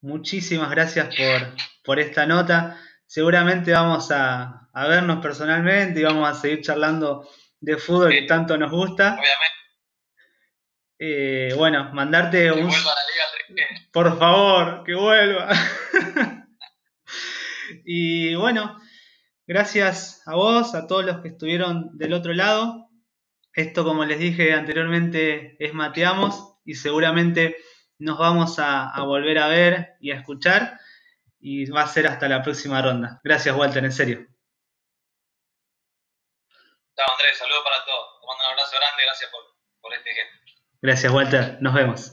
[0.00, 1.54] muchísimas gracias por,
[1.84, 2.80] por esta nota.
[3.06, 7.28] Seguramente vamos a, a vernos personalmente y vamos a seguir charlando
[7.60, 9.12] de fútbol que tanto nos gusta.
[9.12, 9.63] Obviamente,
[10.98, 12.68] Eh, bueno, mandarte que un...
[12.68, 15.50] vuelva a la Liga 3 Por favor, que vuelva.
[17.84, 18.80] y bueno,
[19.46, 22.88] gracias a vos, a todos los que estuvieron del otro lado.
[23.52, 27.56] Esto, como les dije anteriormente, es Mateamos y seguramente
[27.98, 30.78] nos vamos a, a volver a ver y a escuchar.
[31.40, 33.20] Y va a ser hasta la próxima ronda.
[33.22, 34.26] Gracias, Walter, en serio.
[36.96, 38.20] Chao, Andrés, saludos para todos.
[38.20, 39.42] Te mando un abrazo grande, gracias por,
[39.82, 40.43] por este gesto.
[40.84, 41.56] Gracias, Walter.
[41.62, 42.10] Nos vemos.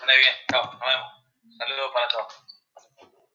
[0.00, 1.58] Ande bien, chao, nos vemos.
[1.58, 2.45] Saludos para todos.